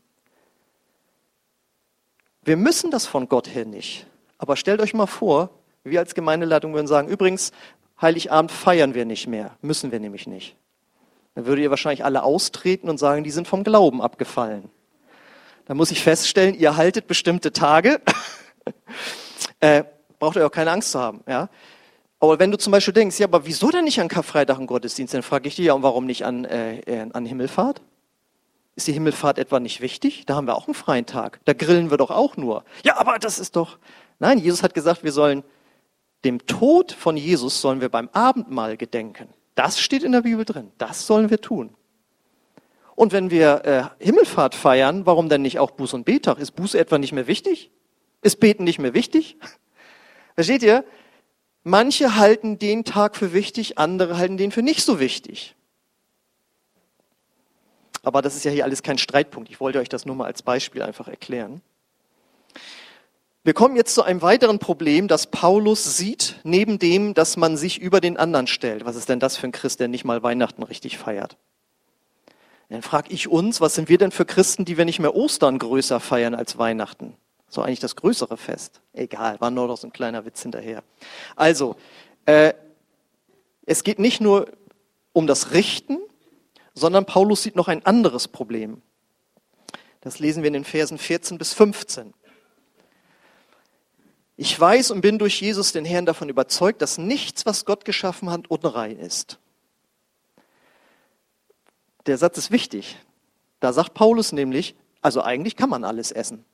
Wir 2.43 2.57
müssen 2.57 2.91
das 2.91 3.05
von 3.05 3.29
Gott 3.29 3.55
her 3.55 3.67
nicht. 3.67 4.07
Aber 4.39 4.57
stellt 4.57 4.81
euch 4.81 4.95
mal 4.95 5.07
vor, 5.07 5.51
wir 5.85 6.01
als 6.01 6.15
Gemeindeleitung 6.15 6.73
würden 6.73 6.87
sagen, 6.87 7.09
übrigens, 7.09 7.53
Heiligabend 8.01 8.51
feiern 8.51 8.95
wir 8.95 9.05
nicht 9.05 9.27
mehr, 9.27 9.57
müssen 9.61 9.93
wir 9.93 10.01
nämlich 10.01 10.27
nicht. 10.27 10.57
Dann 11.35 11.47
würdet 11.47 11.63
ihr 11.63 11.71
wahrscheinlich 11.71 12.05
alle 12.05 12.23
austreten 12.23 12.89
und 12.89 12.99
sagen, 12.99 13.25
die 13.25 13.31
sind 13.31 13.47
vom 13.47 13.65
Glauben 13.65 14.03
abgefallen. 14.03 14.71
Dann 15.67 15.77
muss 15.77 15.91
ich 15.91 16.03
feststellen, 16.03 16.55
ihr 16.55 16.77
haltet 16.77 17.07
bestimmte 17.07 17.53
Tage. 17.53 18.01
äh, 19.61 19.85
braucht 20.19 20.37
ihr 20.37 20.47
auch 20.47 20.51
keine 20.51 20.73
Angst 20.73 20.93
zu 20.93 20.99
haben. 20.99 21.23
Ja? 21.29 21.49
Aber 22.19 22.39
wenn 22.39 22.51
du 22.51 22.59
zum 22.59 22.73
Beispiel 22.73 22.95
denkst, 22.95 23.19
ja, 23.19 23.27
aber 23.27 23.47
wieso 23.47 23.71
denn 23.71 23.85
nicht 23.85 24.01
an 24.01 24.09
Karfreitag 24.09 24.59
einen 24.59 24.67
Gottesdienst? 24.67 25.15
Dann 25.15 25.23
frage 25.23 25.49
ich 25.49 25.57
dich 25.57 25.67
ja, 25.67 25.75
und 25.75 25.83
warum 25.83 26.07
nicht 26.07 26.25
an, 26.25 26.45
äh, 26.45 26.81
äh 26.81 27.07
an 27.13 27.25
Himmelfahrt? 27.25 27.81
Ist 28.77 28.87
die 28.87 28.93
Himmelfahrt 28.93 29.39
etwa 29.39 29.61
nicht 29.61 29.81
wichtig? 29.81 30.27
Da 30.27 30.35
haben 30.35 30.47
wir 30.47 30.57
auch 30.57 30.67
einen 30.67 30.75
freien 30.75 31.07
Tag. 31.07 31.41
Da 31.45 31.53
grillen 31.53 31.91
wir 31.91 31.99
doch 31.99 32.11
auch 32.11 32.37
nur. 32.37 32.65
Ja, 32.85 32.99
aber 32.99 33.19
das 33.19 33.39
ist 33.39 33.57
doch. 33.57 33.79
Nein, 34.19 34.39
Jesus 34.39 34.63
hat 34.63 34.75
gesagt, 34.75 35.05
wir 35.05 35.13
sollen 35.13 35.45
dem 36.25 36.47
Tod 36.47 36.93
von 36.93 37.17
Jesus 37.17 37.61
sollen 37.61 37.81
wir 37.81 37.89
beim 37.89 38.09
Abendmahl 38.13 38.77
gedenken. 38.77 39.29
Das 39.55 39.81
steht 39.81 40.03
in 40.03 40.13
der 40.13 40.23
Bibel 40.23 40.45
drin. 40.45 40.71
Das 40.79 41.07
sollen 41.07 41.31
wir 41.31 41.41
tun. 41.41 41.75
Und 42.95 43.13
wenn 43.13 43.31
wir 43.31 43.65
äh, 43.99 44.05
Himmelfahrt 44.05 44.55
feiern, 44.55 45.07
warum 45.07 45.29
denn 45.29 45.43
nicht 45.43 45.59
auch 45.59 45.71
Buß- 45.71 45.95
und 45.95 46.05
Betag? 46.05 46.39
Ist 46.39 46.53
Buße 46.53 46.79
etwa 46.79 46.99
nicht 46.99 47.13
mehr 47.13 47.27
wichtig? 47.27 47.71
Ist 48.21 48.41
Beten 48.41 48.65
nicht 48.65 48.79
mehr 48.79 48.93
wichtig? 48.93 49.39
Versteht 50.35 50.63
ihr? 50.63 50.85
Manche 51.63 52.17
halten 52.17 52.59
den 52.59 52.85
Tag 52.85 53.17
für 53.17 53.33
wichtig, 53.33 53.79
andere 53.79 54.17
halten 54.17 54.37
den 54.37 54.51
für 54.51 54.63
nicht 54.63 54.83
so 54.83 54.99
wichtig. 54.99 55.55
Aber 58.03 58.23
das 58.23 58.37
ist 58.37 58.45
ja 58.45 58.51
hier 58.51 58.65
alles 58.65 58.83
kein 58.83 58.99
Streitpunkt. 58.99 59.51
Ich 59.51 59.61
wollte 59.61 59.79
euch 59.79 59.89
das 59.89 60.07
nur 60.07 60.17
mal 60.17 60.25
als 60.25 60.43
Beispiel 60.43 60.83
einfach 60.83 61.09
erklären. 61.09 61.61
Wir 63.43 63.55
kommen 63.55 63.75
jetzt 63.75 63.95
zu 63.95 64.03
einem 64.03 64.21
weiteren 64.21 64.59
Problem, 64.59 65.09
das 65.09 65.29
Paulus 65.29 65.97
sieht, 65.97 66.37
neben 66.45 66.79
dem, 66.79 67.15
dass 67.15 67.39
man 67.39 67.57
sich 67.57 67.81
über 67.81 68.03
den 68.03 68.19
anderen 68.19 68.47
stellt. 68.47 68.85
Was 68.85 68.97
ist 68.97 69.09
denn 69.09 69.19
das 69.19 69.39
für 69.39 69.47
ein 69.47 69.53
Christ, 69.53 69.81
der 69.81 69.89
nicht 69.89 70.05
mal 70.05 70.23
Weihnachten 70.23 70.63
richtig 70.63 70.99
feiert? 70.99 71.39
Dann 72.69 72.83
frage 72.83 73.11
ich 73.11 73.29
uns, 73.29 73.63
was 73.63 73.75
sind 73.75 73.89
wir 73.89 73.97
denn 73.97 74.11
für 74.11 74.27
Christen, 74.27 74.67
die 74.67 74.77
wir 74.77 74.85
nicht 74.85 74.99
mehr 74.99 75.15
Ostern 75.15 75.59
größer 75.59 76.01
feiern 76.01 76.35
als 76.35 76.59
Weihnachten? 76.59 77.17
So 77.49 77.63
eigentlich 77.63 77.81
das 77.81 77.97
größere 77.97 78.37
Fest. 78.37 78.83
Egal, 78.93 79.41
war 79.41 79.51
nur 79.51 79.69
noch 79.69 79.79
so 79.79 79.89
ein 79.89 79.93
kleiner 79.93 80.27
Witz 80.27 80.43
hinterher. 80.43 80.85
Also, 81.35 81.77
äh, 82.27 82.53
es 83.65 83.85
geht 83.85 83.99
nicht 83.99 84.21
nur 84.21 84.51
um 85.15 85.27
das 85.27 85.53
Richten, 85.53 85.97
sondern 86.75 87.07
Paulus 87.07 87.43
sieht 87.43 87.57
noch 87.57 87.69
ein 87.69 87.87
anderes 87.87 88.29
Problem. 88.29 88.83
Das 90.03 90.19
lesen 90.19 90.43
wir 90.43 90.49
in 90.49 90.55
den 90.55 90.65
Versen 90.65 90.99
14 90.99 91.39
bis 91.39 91.55
15. 91.55 92.13
Ich 94.43 94.59
weiß 94.59 94.91
und 94.91 95.03
bin 95.03 95.19
durch 95.19 95.39
Jesus 95.43 95.73
den 95.73 95.85
Herrn 95.85 96.07
davon 96.07 96.31
überzeugt, 96.31 96.81
dass 96.81 96.97
nichts, 96.97 97.45
was 97.45 97.67
Gott 97.67 97.85
geschaffen 97.85 98.31
hat, 98.31 98.51
unrein 98.51 98.99
ist. 98.99 99.39
Der 102.07 102.17
Satz 102.17 102.39
ist 102.39 102.51
wichtig. 102.51 102.97
Da 103.61 103.75
sagt 103.75 103.93
Paulus 103.93 104.33
nämlich, 104.33 104.77
also 105.03 105.21
eigentlich 105.21 105.57
kann 105.57 105.69
man 105.69 105.85
alles 105.85 106.11
essen. 106.11 106.47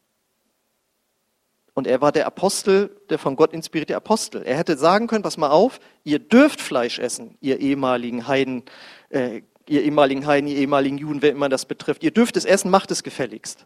Und 1.74 1.86
er 1.86 2.00
war 2.00 2.10
der 2.10 2.26
Apostel, 2.26 2.90
der 3.08 3.20
von 3.20 3.36
Gott 3.36 3.52
inspirierte 3.52 3.94
Apostel. 3.94 4.42
Er 4.42 4.56
hätte 4.56 4.76
sagen 4.76 5.06
können, 5.06 5.22
pass 5.22 5.36
mal 5.36 5.50
auf, 5.50 5.78
ihr 6.02 6.18
dürft 6.18 6.60
Fleisch 6.60 6.98
essen, 6.98 7.38
ihr 7.40 7.60
ehemaligen 7.60 8.26
Heiden, 8.26 8.64
äh, 9.10 9.42
ihr 9.68 9.84
ehemaligen 9.84 10.26
Heiden, 10.26 10.48
ihr 10.48 10.56
ehemaligen 10.56 10.98
Juden, 10.98 11.22
wer 11.22 11.30
immer 11.30 11.48
das 11.48 11.66
betrifft. 11.66 12.02
Ihr 12.02 12.10
dürft 12.10 12.36
es 12.36 12.46
essen, 12.46 12.68
macht 12.68 12.90
es 12.90 13.04
gefälligst. 13.04 13.64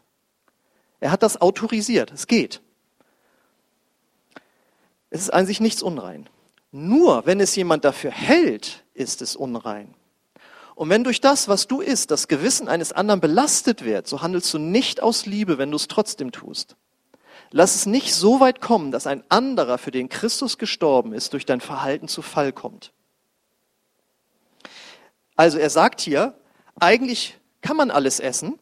Er 0.98 1.10
hat 1.10 1.22
das 1.22 1.40
autorisiert. 1.40 2.12
Es 2.12 2.26
geht. 2.26 2.60
Es 5.10 5.22
ist 5.22 5.30
an 5.30 5.46
sich 5.46 5.60
nichts 5.60 5.82
unrein. 5.82 6.28
Nur 6.72 7.26
wenn 7.26 7.40
es 7.40 7.56
jemand 7.56 7.84
dafür 7.84 8.12
hält, 8.12 8.84
ist 8.94 9.22
es 9.22 9.34
unrein. 9.34 9.94
Und 10.76 10.88
wenn 10.88 11.04
durch 11.04 11.20
das, 11.20 11.48
was 11.48 11.66
du 11.66 11.80
isst, 11.80 12.10
das 12.10 12.28
Gewissen 12.28 12.68
eines 12.68 12.92
anderen 12.92 13.20
belastet 13.20 13.84
wird, 13.84 14.06
so 14.06 14.22
handelst 14.22 14.54
du 14.54 14.58
nicht 14.58 15.02
aus 15.02 15.26
Liebe, 15.26 15.58
wenn 15.58 15.70
du 15.70 15.76
es 15.76 15.88
trotzdem 15.88 16.32
tust. 16.32 16.76
Lass 17.50 17.74
es 17.74 17.86
nicht 17.86 18.14
so 18.14 18.40
weit 18.40 18.60
kommen, 18.60 18.92
dass 18.92 19.08
ein 19.08 19.24
anderer, 19.28 19.76
für 19.76 19.90
den 19.90 20.08
Christus 20.08 20.56
gestorben 20.56 21.12
ist, 21.12 21.32
durch 21.32 21.44
dein 21.44 21.60
Verhalten 21.60 22.06
zu 22.06 22.22
Fall 22.22 22.52
kommt. 22.52 22.92
Also 25.34 25.58
er 25.58 25.70
sagt 25.70 26.00
hier, 26.00 26.34
eigentlich 26.78 27.36
kann 27.60 27.76
man 27.76 27.90
alles 27.90 28.20
essen, 28.20 28.58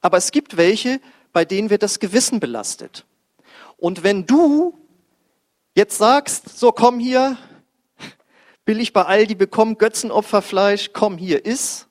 aber 0.00 0.16
es 0.16 0.32
gibt 0.32 0.56
welche, 0.56 1.00
bei 1.32 1.44
denen 1.44 1.70
wird 1.70 1.82
das 1.82 2.00
Gewissen 2.00 2.40
belastet. 2.40 3.06
Und 3.76 4.02
wenn 4.02 4.26
du 4.26 4.76
jetzt 5.74 5.98
sagst, 5.98 6.58
so 6.58 6.72
komm 6.72 6.98
hier, 6.98 7.36
billig 8.64 8.92
bei 8.92 9.04
Aldi 9.04 9.34
bekommen 9.34 9.78
Götzenopferfleisch, 9.78 10.90
komm 10.92 11.18
hier, 11.18 11.44
iss. 11.44 11.88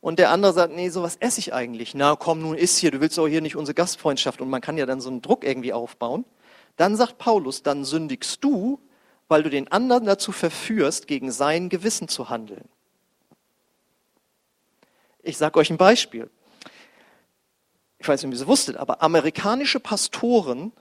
Und 0.00 0.18
der 0.18 0.30
andere 0.30 0.52
sagt, 0.52 0.74
nee, 0.74 0.88
sowas 0.88 1.16
esse 1.20 1.38
ich 1.38 1.54
eigentlich. 1.54 1.94
Na 1.94 2.16
komm, 2.16 2.40
nun 2.40 2.56
iss 2.56 2.76
hier, 2.76 2.90
du 2.90 3.00
willst 3.00 3.18
doch 3.18 3.28
hier 3.28 3.40
nicht 3.40 3.54
unsere 3.54 3.74
Gastfreundschaft. 3.74 4.40
Und 4.40 4.50
man 4.50 4.60
kann 4.60 4.76
ja 4.76 4.84
dann 4.84 5.00
so 5.00 5.08
einen 5.08 5.22
Druck 5.22 5.44
irgendwie 5.44 5.72
aufbauen. 5.72 6.24
Dann 6.76 6.96
sagt 6.96 7.18
Paulus, 7.18 7.62
dann 7.62 7.84
sündigst 7.84 8.42
du, 8.42 8.80
weil 9.28 9.44
du 9.44 9.50
den 9.50 9.70
anderen 9.70 10.04
dazu 10.04 10.32
verführst, 10.32 11.06
gegen 11.06 11.30
sein 11.30 11.68
Gewissen 11.68 12.08
zu 12.08 12.28
handeln. 12.28 12.68
Ich 15.22 15.36
sage 15.38 15.58
euch 15.60 15.70
ein 15.70 15.76
Beispiel. 15.76 16.28
Ich 17.98 18.08
weiß 18.08 18.22
nicht, 18.22 18.28
ob 18.28 18.34
ihr 18.34 18.42
es 18.42 18.48
wusstet, 18.48 18.76
aber 18.76 19.00
amerikanische 19.02 19.78
Pastoren, 19.78 20.72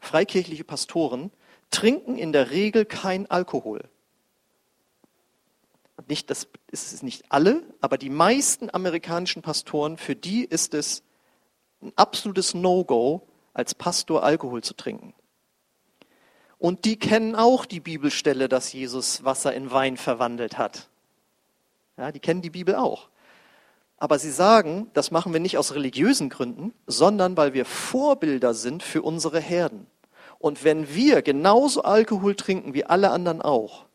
freikirchliche 0.00 0.64
Pastoren, 0.64 1.30
trinken 1.70 2.16
in 2.16 2.32
der 2.32 2.50
Regel 2.50 2.84
kein 2.84 3.30
Alkohol. 3.30 3.88
Nicht, 6.06 6.30
das 6.30 6.48
ist 6.70 6.92
es 6.92 7.02
nicht 7.02 7.24
alle, 7.28 7.62
aber 7.80 7.98
die 7.98 8.10
meisten 8.10 8.72
amerikanischen 8.72 9.42
Pastoren, 9.42 9.98
für 9.98 10.16
die 10.16 10.44
ist 10.44 10.72
es 10.72 11.02
ein 11.82 11.92
absolutes 11.96 12.54
No-Go, 12.54 13.26
als 13.52 13.74
Pastor 13.74 14.22
Alkohol 14.22 14.62
zu 14.62 14.74
trinken. 14.74 15.14
Und 16.58 16.84
die 16.84 16.98
kennen 16.98 17.34
auch 17.34 17.66
die 17.66 17.80
Bibelstelle, 17.80 18.48
dass 18.48 18.72
Jesus 18.72 19.24
Wasser 19.24 19.52
in 19.54 19.70
Wein 19.70 19.96
verwandelt 19.96 20.58
hat. 20.58 20.88
Ja, 21.96 22.12
die 22.12 22.20
kennen 22.20 22.42
die 22.42 22.50
Bibel 22.50 22.74
auch. 22.74 23.08
Aber 23.98 24.18
sie 24.18 24.30
sagen, 24.30 24.88
das 24.94 25.10
machen 25.10 25.32
wir 25.32 25.40
nicht 25.40 25.58
aus 25.58 25.74
religiösen 25.74 26.28
Gründen, 26.28 26.72
sondern 26.86 27.36
weil 27.36 27.52
wir 27.52 27.64
Vorbilder 27.64 28.54
sind 28.54 28.82
für 28.82 29.02
unsere 29.02 29.40
Herden. 29.40 29.86
Und 30.38 30.62
wenn 30.62 30.94
wir 30.94 31.22
genauso 31.22 31.82
Alkohol 31.82 32.36
trinken 32.36 32.74
wie 32.74 32.84
alle 32.84 33.10
anderen 33.10 33.42
auch, 33.42 33.86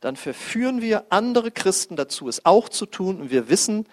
dann 0.00 0.16
verführen 0.16 0.80
wir 0.80 1.04
andere 1.10 1.50
Christen 1.50 1.96
dazu, 1.96 2.28
es 2.28 2.46
auch 2.46 2.70
zu 2.70 2.86
tun. 2.86 3.20
Und 3.20 3.30
wir 3.30 3.48
wissen, 3.48 3.86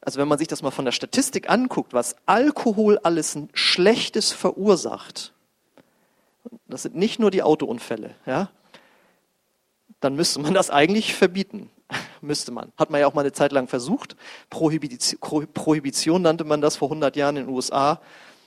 also 0.00 0.20
wenn 0.20 0.28
man 0.28 0.38
sich 0.38 0.48
das 0.48 0.62
mal 0.62 0.70
von 0.70 0.84
der 0.84 0.92
Statistik 0.92 1.50
anguckt, 1.50 1.92
was 1.92 2.16
Alkohol 2.26 2.98
alles 2.98 3.36
Schlechtes 3.52 4.32
verursacht, 4.32 5.32
das 6.68 6.82
sind 6.82 6.94
nicht 6.94 7.18
nur 7.18 7.32
die 7.32 7.42
Autounfälle, 7.42 8.14
ja, 8.26 8.50
dann 10.00 10.14
müsste 10.14 10.40
man 10.40 10.54
das 10.54 10.70
eigentlich 10.70 11.14
verbieten. 11.14 11.68
müsste 12.20 12.52
man. 12.52 12.72
Hat 12.76 12.90
man 12.90 13.00
ja 13.00 13.06
auch 13.06 13.14
mal 13.14 13.22
eine 13.22 13.32
Zeit 13.32 13.52
lang 13.52 13.68
versucht. 13.68 14.16
Prohibition, 14.50 16.22
nannte 16.22 16.44
man 16.44 16.60
das 16.60 16.76
vor 16.76 16.88
100 16.88 17.16
Jahren 17.16 17.36
in 17.36 17.46
den 17.46 17.54
USA. 17.54 18.00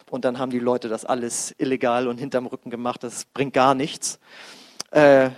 Und 0.10 0.26
dann 0.26 0.38
haben 0.38 0.52
die 0.52 0.60
Leute 0.60 0.90
das 0.90 1.06
alles 1.06 1.56
illegal 1.58 2.08
und 2.08 2.20
hinterm 2.20 2.46
Rücken 2.46 2.70
gemacht. 2.70 3.04
Das 3.04 3.26
bringt 3.26 3.54
gar 3.54 3.74
nichts. 3.74 4.20
Äh, 4.92 5.32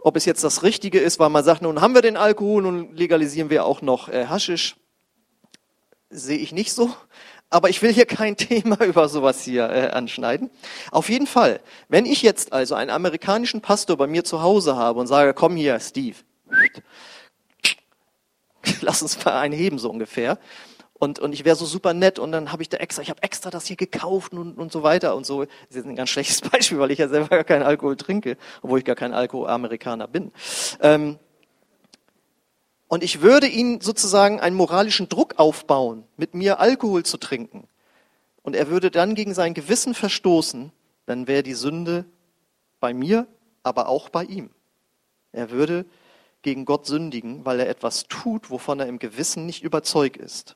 ob 0.00 0.16
es 0.16 0.24
jetzt 0.24 0.44
das 0.44 0.62
Richtige 0.62 1.00
ist, 1.00 1.18
weil 1.18 1.30
man 1.30 1.42
sagt, 1.42 1.62
nun 1.62 1.80
haben 1.80 1.94
wir 1.94 2.02
den 2.02 2.16
Alkohol 2.16 2.66
und 2.66 2.96
legalisieren 2.96 3.50
wir 3.50 3.64
auch 3.64 3.82
noch 3.82 4.08
äh, 4.08 4.26
Haschisch, 4.26 4.76
sehe 6.10 6.38
ich 6.38 6.52
nicht 6.52 6.72
so. 6.72 6.94
Aber 7.50 7.70
ich 7.70 7.80
will 7.82 7.92
hier 7.92 8.06
kein 8.06 8.36
Thema 8.36 8.84
über 8.84 9.08
sowas 9.08 9.42
hier 9.42 9.68
äh, 9.70 9.88
anschneiden. 9.88 10.50
Auf 10.90 11.08
jeden 11.08 11.26
Fall, 11.26 11.60
wenn 11.88 12.06
ich 12.06 12.22
jetzt 12.22 12.52
also 12.52 12.74
einen 12.74 12.90
amerikanischen 12.90 13.60
Pastor 13.60 13.96
bei 13.96 14.06
mir 14.06 14.24
zu 14.24 14.42
Hause 14.42 14.76
habe 14.76 15.00
und 15.00 15.06
sage, 15.06 15.34
komm 15.34 15.56
hier, 15.56 15.80
Steve, 15.80 16.16
lass 18.80 19.02
uns 19.02 19.24
mal 19.24 19.38
einen 19.38 19.54
heben, 19.54 19.78
so 19.78 19.90
ungefähr. 19.90 20.38
Und, 20.98 21.18
und 21.18 21.34
ich 21.34 21.44
wäre 21.44 21.56
so 21.56 21.66
super 21.66 21.92
nett 21.92 22.18
und 22.18 22.32
dann 22.32 22.52
habe 22.52 22.62
ich 22.62 22.70
da 22.70 22.78
extra, 22.78 23.02
ich 23.02 23.10
habe 23.10 23.22
extra 23.22 23.50
das 23.50 23.66
hier 23.66 23.76
gekauft 23.76 24.32
und, 24.32 24.56
und 24.56 24.72
so 24.72 24.82
weiter 24.82 25.14
und 25.14 25.26
so. 25.26 25.44
Das 25.44 25.52
ist 25.68 25.76
jetzt 25.76 25.86
ein 25.86 25.96
ganz 25.96 26.08
schlechtes 26.08 26.40
Beispiel, 26.50 26.78
weil 26.78 26.90
ich 26.90 26.98
ja 26.98 27.08
selber 27.08 27.28
gar 27.28 27.44
keinen 27.44 27.64
Alkohol 27.64 27.96
trinke, 27.96 28.38
obwohl 28.62 28.78
ich 28.78 28.84
gar 28.84 28.96
kein 28.96 29.12
Alkoholamerikaner 29.12 30.08
bin. 30.08 30.32
Ähm, 30.80 31.18
und 32.88 33.02
ich 33.02 33.20
würde 33.20 33.46
ihn 33.46 33.80
sozusagen 33.80 34.40
einen 34.40 34.56
moralischen 34.56 35.08
Druck 35.08 35.38
aufbauen, 35.38 36.04
mit 36.16 36.34
mir 36.34 36.60
Alkohol 36.60 37.04
zu 37.04 37.18
trinken. 37.18 37.66
Und 38.42 38.54
er 38.54 38.68
würde 38.68 38.90
dann 38.90 39.14
gegen 39.14 39.34
sein 39.34 39.54
Gewissen 39.54 39.92
verstoßen, 39.92 40.72
dann 41.04 41.26
wäre 41.26 41.42
die 41.42 41.54
Sünde 41.54 42.06
bei 42.80 42.94
mir, 42.94 43.26
aber 43.62 43.88
auch 43.88 44.08
bei 44.08 44.24
ihm. 44.24 44.50
Er 45.32 45.50
würde 45.50 45.84
gegen 46.46 46.64
Gott 46.64 46.86
sündigen, 46.86 47.44
weil 47.44 47.58
er 47.58 47.68
etwas 47.68 48.04
tut, 48.04 48.50
wovon 48.50 48.78
er 48.78 48.86
im 48.86 49.00
Gewissen 49.00 49.46
nicht 49.46 49.64
überzeugt 49.64 50.16
ist. 50.16 50.54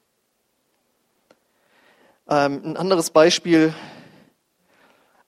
Ähm, 2.29 2.63
ein 2.65 2.77
anderes 2.77 3.11
Beispiel, 3.11 3.75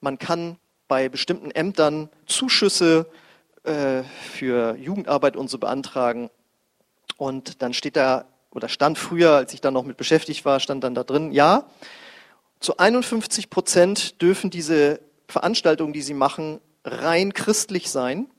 man 0.00 0.20
kann 0.20 0.56
bei 0.86 1.08
bestimmten 1.08 1.50
Ämtern 1.50 2.10
Zuschüsse 2.26 3.10
äh, 3.64 4.04
für 4.04 4.76
Jugendarbeit 4.76 5.34
und 5.34 5.50
so 5.50 5.58
beantragen. 5.58 6.30
Und 7.16 7.60
dann 7.60 7.74
steht 7.74 7.96
da, 7.96 8.26
oder 8.52 8.68
stand 8.68 8.98
früher, 8.98 9.32
als 9.32 9.52
ich 9.54 9.60
da 9.60 9.72
noch 9.72 9.82
mit 9.82 9.96
beschäftigt 9.96 10.44
war, 10.44 10.60
stand 10.60 10.84
dann 10.84 10.94
da 10.94 11.02
drin, 11.02 11.32
ja, 11.32 11.66
zu 12.60 12.76
51 12.76 13.50
Prozent 13.50 14.22
dürfen 14.22 14.48
diese 14.50 15.00
Veranstaltungen, 15.26 15.92
die 15.92 16.02
sie 16.02 16.14
machen, 16.14 16.60
rein 16.84 17.34
christlich 17.34 17.90
sein. 17.90 18.30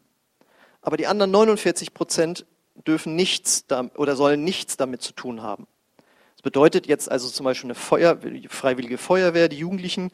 Aber 0.84 0.98
die 0.98 1.08
anderen 1.08 1.32
49 1.32 1.93
Prozent 1.93 2.46
dürfen 2.86 3.15
nichts 3.15 3.65
oder 3.96 4.15
sollen 4.15 4.43
nichts 4.43 4.78
damit 4.78 5.02
zu 5.02 5.13
tun 5.13 5.41
haben. 5.41 5.65
Das 6.36 6.43
bedeutet 6.43 6.88
jetzt 6.88 7.10
also 7.10 7.30
zum 7.30 7.46
Beispiel 7.46 7.67
eine 7.67 7.76
Feuer, 7.76 8.19
freiwillige 8.50 8.98
Feuerwehr, 8.98 9.48
die 9.48 9.58
Jugendlichen. 9.58 10.12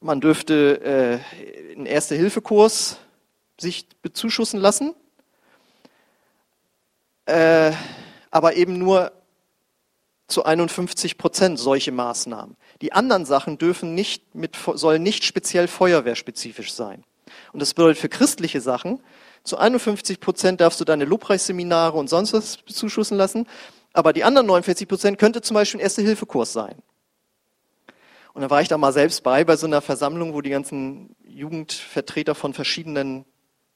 Man 0.00 0.20
dürfte 0.20 1.22
äh, 1.32 1.72
einen 1.72 1.86
Erste-Hilfe-Kurs 1.86 2.98
sich 3.58 3.88
bezuschussen 4.02 4.60
lassen, 4.60 4.94
äh, 7.24 7.72
aber 8.30 8.56
eben 8.56 8.78
nur 8.78 9.12
zu 10.28 10.44
51 10.44 11.16
Prozent 11.16 11.58
solche 11.58 11.92
Maßnahmen. 11.92 12.56
Die 12.82 12.92
anderen 12.92 13.24
Sachen 13.24 13.56
dürfen 13.56 13.94
nicht 13.94 14.34
mit, 14.34 14.56
sollen 14.74 15.02
nicht 15.02 15.24
speziell 15.24 15.68
feuerwehrspezifisch 15.68 16.74
sein. 16.74 17.04
Und 17.52 17.60
das 17.60 17.74
bedeutet 17.74 17.98
für 17.98 18.08
christliche 18.08 18.60
Sachen, 18.60 19.00
zu 19.46 19.58
51 19.58 20.18
Prozent 20.20 20.60
darfst 20.60 20.80
du 20.80 20.84
deine 20.84 21.04
Lobpreisseminare 21.04 21.96
und 21.96 22.08
sonst 22.08 22.32
was 22.32 22.58
zuschussen 22.66 23.16
lassen, 23.16 23.46
aber 23.92 24.12
die 24.12 24.24
anderen 24.24 24.46
49 24.48 24.88
Prozent 24.88 25.18
könnte 25.18 25.40
zum 25.40 25.54
Beispiel 25.54 25.78
ein 25.78 25.82
Erste-Hilfe-Kurs 25.82 26.52
sein. 26.52 26.82
Und 28.34 28.42
da 28.42 28.50
war 28.50 28.60
ich 28.60 28.68
da 28.68 28.76
mal 28.76 28.92
selbst 28.92 29.22
bei, 29.22 29.44
bei 29.44 29.56
so 29.56 29.66
einer 29.66 29.80
Versammlung, 29.80 30.34
wo 30.34 30.42
die 30.42 30.50
ganzen 30.50 31.16
Jugendvertreter 31.26 32.34
von 32.34 32.52
verschiedenen 32.52 33.24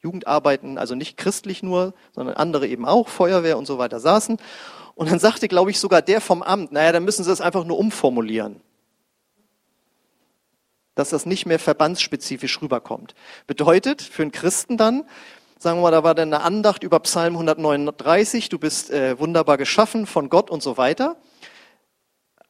Jugendarbeiten, 0.03 0.77
also 0.77 0.95
nicht 0.95 1.17
christlich 1.17 1.63
nur, 1.63 1.95
sondern 2.13 2.35
andere 2.35 2.67
eben 2.67 2.85
auch, 2.85 3.09
Feuerwehr 3.09 3.57
und 3.57 3.67
so 3.67 3.79
weiter 3.79 4.01
saßen. 4.01 4.39
Und 4.95 5.11
dann 5.11 5.19
sagte, 5.19 5.49
glaube 5.49 5.71
ich, 5.71 5.79
sogar 5.79 6.03
der 6.03 6.21
vom 6.21 6.43
Amt, 6.43 6.73
naja, 6.73 6.93
dann 6.93 7.05
müssen 7.05 7.23
sie 7.25 7.31
das 7.31 7.41
einfach 7.41 7.65
nur 7.65 7.79
umformulieren 7.79 8.61
dass 11.01 11.11
das 11.11 11.25
nicht 11.25 11.47
mehr 11.47 11.59
verbandsspezifisch 11.59 12.61
rüberkommt. 12.61 13.15
Bedeutet 13.47 14.03
für 14.03 14.23
einen 14.23 14.33
Christen 14.33 14.77
dann, 14.77 15.05
sagen 15.59 15.79
wir 15.79 15.83
mal, 15.85 15.91
da 15.91 16.05
war 16.05 16.15
dann 16.15 16.33
eine 16.33 16.45
Andacht 16.45 16.83
über 16.83 17.01
Psalm 17.01 17.33
139, 17.33 18.51
du 18.51 18.59
bist 18.59 18.91
äh, 18.91 19.19
wunderbar 19.19 19.57
geschaffen 19.57 20.07
von 20.07 20.29
Gott 20.29 20.51
und 20.51 20.63
so 20.63 20.77
weiter. 20.77 21.17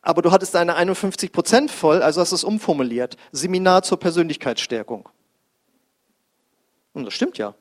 Aber 0.03 0.21
du 0.21 0.33
hattest 0.33 0.55
deine 0.55 0.75
51 0.75 1.31
Prozent 1.31 1.71
voll, 1.71 2.03
also 2.03 2.21
hast 2.21 2.33
du 2.33 2.37
es 2.37 2.43
umformuliert. 2.43 3.17
Seminar 3.31 3.83
zur 3.85 4.01
Persönlichkeitsstärkung. 4.01 5.09
Und 6.93 7.05
das 7.05 7.15
stimmt 7.15 7.39
ja. 7.39 7.55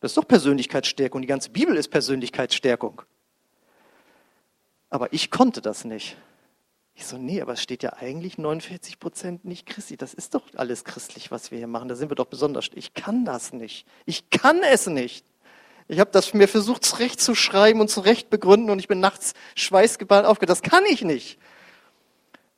Das 0.00 0.12
ist 0.12 0.16
doch 0.16 0.28
Persönlichkeitsstärkung. 0.28 1.22
Die 1.22 1.26
ganze 1.26 1.50
Bibel 1.50 1.76
ist 1.76 1.88
Persönlichkeitsstärkung. 1.88 3.02
Aber 4.90 5.12
ich 5.12 5.32
konnte 5.32 5.60
das 5.60 5.84
nicht. 5.84 6.16
Ich 6.96 7.06
so, 7.06 7.18
nee, 7.18 7.42
aber 7.42 7.54
es 7.54 7.62
steht 7.62 7.82
ja 7.82 7.94
eigentlich 7.94 8.38
49 8.38 9.00
Prozent 9.00 9.44
nicht 9.44 9.66
christlich. 9.66 9.98
Das 9.98 10.14
ist 10.14 10.34
doch 10.34 10.42
alles 10.54 10.84
christlich, 10.84 11.30
was 11.30 11.50
wir 11.50 11.58
hier 11.58 11.66
machen. 11.66 11.88
Da 11.88 11.96
sind 11.96 12.10
wir 12.10 12.14
doch 12.14 12.26
besonders. 12.26 12.70
Ich 12.74 12.94
kann 12.94 13.24
das 13.24 13.52
nicht. 13.52 13.86
Ich 14.06 14.30
kann 14.30 14.62
es 14.62 14.86
nicht. 14.86 15.26
Ich 15.88 15.98
habe 15.98 16.10
das 16.12 16.32
mir 16.32 16.48
versucht 16.48 16.84
zurecht 16.84 17.20
zu 17.20 17.34
schreiben 17.34 17.80
und 17.80 17.90
zurecht 17.90 18.30
begründen 18.30 18.70
und 18.70 18.78
ich 18.78 18.88
bin 18.88 19.00
nachts 19.00 19.34
schweißgeballt 19.54 20.24
aufgegangen. 20.24 20.58
Das 20.60 20.70
kann 20.70 20.84
ich 20.86 21.02
nicht. 21.02 21.38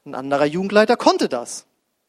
Ein 0.05 0.15
anderer 0.15 0.45
Jugendleiter 0.45 0.97
konnte 0.97 1.29
das. 1.29 1.67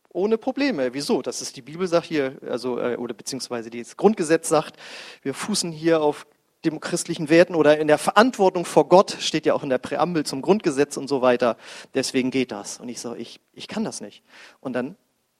Ohne 0.10 0.38
Probleme. 0.38 0.94
Wieso? 0.94 1.22
Das 1.22 1.42
ist 1.42 1.56
die 1.56 1.62
Bibel 1.62 1.88
sagt 1.88 2.06
hier, 2.06 2.38
also, 2.48 2.80
äh, 2.80 2.98
oder 2.98 3.14
beziehungsweise 3.14 3.70
das 3.70 3.98
Grundgesetz 3.98 4.50
sagt, 4.50 4.78
wir 5.24 5.34
fußen 5.34 5.72
hier 5.72 6.02
auf 6.02 6.28
dem 6.66 6.80
christlichen 6.80 7.30
Werten 7.30 7.56
oder 7.56 7.78
in 7.78 7.88
der 7.88 7.98
Verantwortung 7.98 8.66
vor 8.66 8.90
Gott, 8.90 9.16
steht 9.20 9.46
ja 9.46 9.54
auch 9.54 9.64
in 9.64 9.70
der 9.70 9.78
Präambel 9.78 10.26
zum 10.26 10.42
Grundgesetz 10.42 10.98
und 10.98 11.08
so 11.08 11.22
weiter. 11.22 11.58
Deswegen 11.94 12.32
geht 12.32 12.52
das. 12.52 12.80
Und 12.80 12.90
ich 12.90 13.00
so, 13.00 13.16
ich, 13.16 13.40
ich 13.54 13.68
kann 13.68 13.84
das 13.84 14.02
nicht. 14.02 14.24
Und 14.60 14.74
dann 14.74 14.96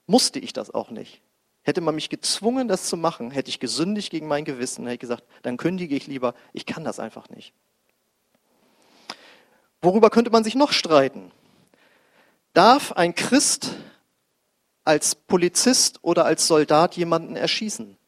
musste 0.06 0.38
ich 0.38 0.52
das 0.52 0.72
auch 0.72 0.90
nicht. 0.90 1.20
Hätte 1.62 1.80
man 1.80 1.94
mich 1.94 2.08
gezwungen, 2.08 2.68
das 2.68 2.88
zu 2.88 2.96
machen, 2.96 3.30
hätte 3.30 3.50
ich 3.50 3.60
gesündigt 3.60 4.10
gegen 4.10 4.26
mein 4.26 4.44
Gewissen, 4.44 4.84
hätte 4.84 4.94
ich 4.94 5.00
gesagt, 5.00 5.24
dann 5.42 5.56
kündige 5.56 5.94
ich 5.96 6.06
lieber, 6.06 6.34
ich 6.52 6.64
kann 6.64 6.84
das 6.84 6.98
einfach 6.98 7.28
nicht. 7.28 7.52
Worüber 9.82 10.10
könnte 10.10 10.30
man 10.30 10.44
sich 10.44 10.54
noch 10.54 10.72
streiten? 10.72 11.30
Darf 12.54 12.92
ein 12.92 13.14
Christ 13.14 13.74
als 14.84 15.14
Polizist 15.14 15.98
oder 16.02 16.24
als 16.24 16.46
Soldat 16.46 16.96
jemanden 16.96 17.36
erschießen? 17.36 17.98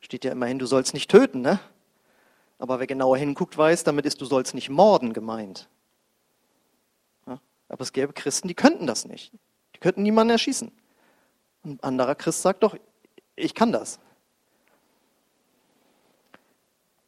Steht 0.00 0.24
ja 0.24 0.32
immerhin, 0.32 0.58
du 0.58 0.66
sollst 0.66 0.94
nicht 0.94 1.10
töten, 1.10 1.40
ne? 1.40 1.60
Aber 2.58 2.80
wer 2.80 2.86
genauer 2.86 3.16
hinguckt, 3.16 3.56
weiß, 3.56 3.84
damit 3.84 4.04
ist, 4.04 4.20
du 4.20 4.24
sollst 4.24 4.54
nicht 4.54 4.68
morden 4.68 5.12
gemeint. 5.12 5.68
Ja? 7.26 7.40
Aber 7.68 7.82
es 7.82 7.92
gäbe 7.92 8.12
Christen, 8.12 8.48
die 8.48 8.54
könnten 8.54 8.86
das 8.86 9.04
nicht. 9.04 9.32
Die 9.74 9.78
könnten 9.78 10.02
niemanden 10.02 10.32
erschießen. 10.32 10.72
Ein 11.64 11.78
anderer 11.82 12.14
Christ 12.14 12.42
sagt 12.42 12.62
doch, 12.62 12.76
ich 13.36 13.54
kann 13.54 13.72
das. 13.72 14.00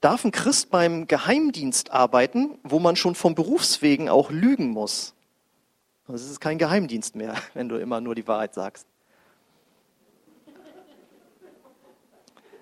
Darf 0.00 0.24
ein 0.24 0.32
Christ 0.32 0.70
beim 0.70 1.06
Geheimdienst 1.06 1.90
arbeiten, 1.90 2.58
wo 2.62 2.78
man 2.78 2.96
schon 2.96 3.14
vom 3.14 3.34
Berufswegen 3.34 4.08
auch 4.08 4.30
lügen 4.30 4.70
muss? 4.70 5.14
Das 6.06 6.22
ist 6.22 6.40
kein 6.40 6.58
Geheimdienst 6.58 7.16
mehr, 7.16 7.36
wenn 7.54 7.68
du 7.68 7.76
immer 7.76 8.00
nur 8.00 8.14
die 8.14 8.26
Wahrheit 8.26 8.54
sagst. 8.54 8.86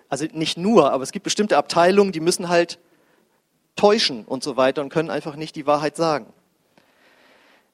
Also 0.09 0.27
nicht 0.33 0.57
nur, 0.57 0.93
aber 0.93 1.03
es 1.03 1.13
gibt 1.13 1.25
bestimmte 1.25 1.57
Abteilungen, 1.57 2.13
die 2.13 2.21
müssen 2.21 2.49
halt 2.49 2.79
täuschen 3.77 4.25
und 4.25 4.43
so 4.43 4.57
weiter 4.57 4.83
und 4.83 4.89
können 4.89 5.11
einfach 5.11 5.37
nicht 5.37 5.55
die 5.57 5.67
Wahrheit 5.67 5.97
sagen. 5.97 6.33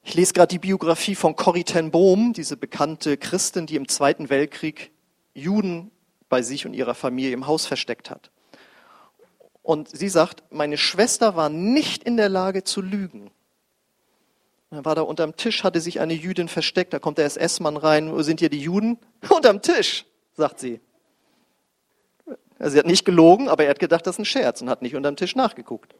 Ich 0.02 0.14
lese 0.14 0.34
gerade 0.34 0.48
die 0.48 0.58
Biografie 0.58 1.14
von 1.14 1.34
Corrie 1.34 1.64
ten 1.64 1.90
Bohm, 1.90 2.34
diese 2.34 2.56
bekannte 2.56 3.16
Christin, 3.16 3.66
die 3.66 3.76
im 3.76 3.88
Zweiten 3.88 4.28
Weltkrieg 4.28 4.90
Juden 5.32 5.90
bei 6.28 6.42
sich 6.42 6.66
und 6.66 6.74
ihrer 6.74 6.94
Familie 6.94 7.32
im 7.32 7.46
Haus 7.46 7.64
versteckt 7.64 8.10
hat. 8.10 8.30
Und 9.62 9.88
sie 9.88 10.10
sagt, 10.10 10.42
meine 10.50 10.76
Schwester 10.76 11.36
war 11.36 11.48
nicht 11.48 12.04
in 12.04 12.18
der 12.18 12.28
Lage 12.28 12.64
zu 12.64 12.82
lügen. 12.82 13.30
Dann 14.70 14.84
war 14.84 14.94
da 14.94 15.02
unterm 15.02 15.36
Tisch, 15.36 15.64
hatte 15.64 15.80
sich 15.80 16.00
eine 16.00 16.12
Jüdin 16.12 16.48
versteckt, 16.48 16.92
da 16.92 16.98
kommt 16.98 17.16
der 17.16 17.24
SS-Mann 17.24 17.76
rein, 17.76 18.12
wo 18.12 18.20
sind 18.22 18.40
hier 18.40 18.50
die 18.50 18.60
Juden? 18.60 18.98
Unterm 19.30 19.62
Tisch, 19.62 20.04
sagt 20.34 20.60
sie. 20.60 20.80
Also 22.64 22.76
sie 22.76 22.78
hat 22.78 22.86
nicht 22.86 23.04
gelogen, 23.04 23.50
aber 23.50 23.64
er 23.64 23.70
hat 23.70 23.78
gedacht, 23.78 24.06
das 24.06 24.14
ist 24.14 24.20
ein 24.20 24.24
Scherz 24.24 24.62
und 24.62 24.70
hat 24.70 24.80
nicht 24.80 24.96
unterm 24.96 25.16
Tisch 25.16 25.36
nachgeguckt. 25.36 25.94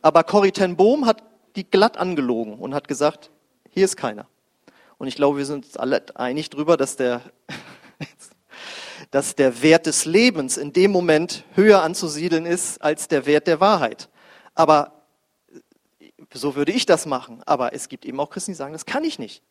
Aber 0.00 0.22
Corrie 0.22 0.52
ten 0.52 0.76
Bohm 0.76 1.06
hat 1.06 1.24
die 1.56 1.68
glatt 1.68 1.96
angelogen 1.96 2.54
und 2.54 2.72
hat 2.72 2.86
gesagt, 2.86 3.32
hier 3.68 3.84
ist 3.84 3.96
keiner. 3.96 4.28
Und 4.96 5.08
ich 5.08 5.16
glaube, 5.16 5.38
wir 5.38 5.44
sind 5.44 5.64
uns 5.64 5.76
alle 5.76 6.04
einig 6.14 6.50
darüber, 6.50 6.76
dass 6.76 6.94
der, 6.94 7.20
dass 9.10 9.34
der 9.34 9.60
Wert 9.60 9.86
des 9.86 10.04
Lebens 10.04 10.56
in 10.56 10.72
dem 10.72 10.92
Moment 10.92 11.42
höher 11.56 11.82
anzusiedeln 11.82 12.46
ist 12.46 12.80
als 12.80 13.08
der 13.08 13.26
Wert 13.26 13.48
der 13.48 13.58
Wahrheit. 13.58 14.08
Aber 14.54 15.02
so 16.32 16.54
würde 16.54 16.70
ich 16.70 16.86
das 16.86 17.06
machen. 17.06 17.42
Aber 17.44 17.74
es 17.74 17.88
gibt 17.88 18.04
eben 18.04 18.20
auch 18.20 18.30
Christen, 18.30 18.52
die 18.52 18.56
sagen, 18.56 18.72
das 18.72 18.86
kann 18.86 19.02
ich 19.02 19.18
nicht. 19.18 19.42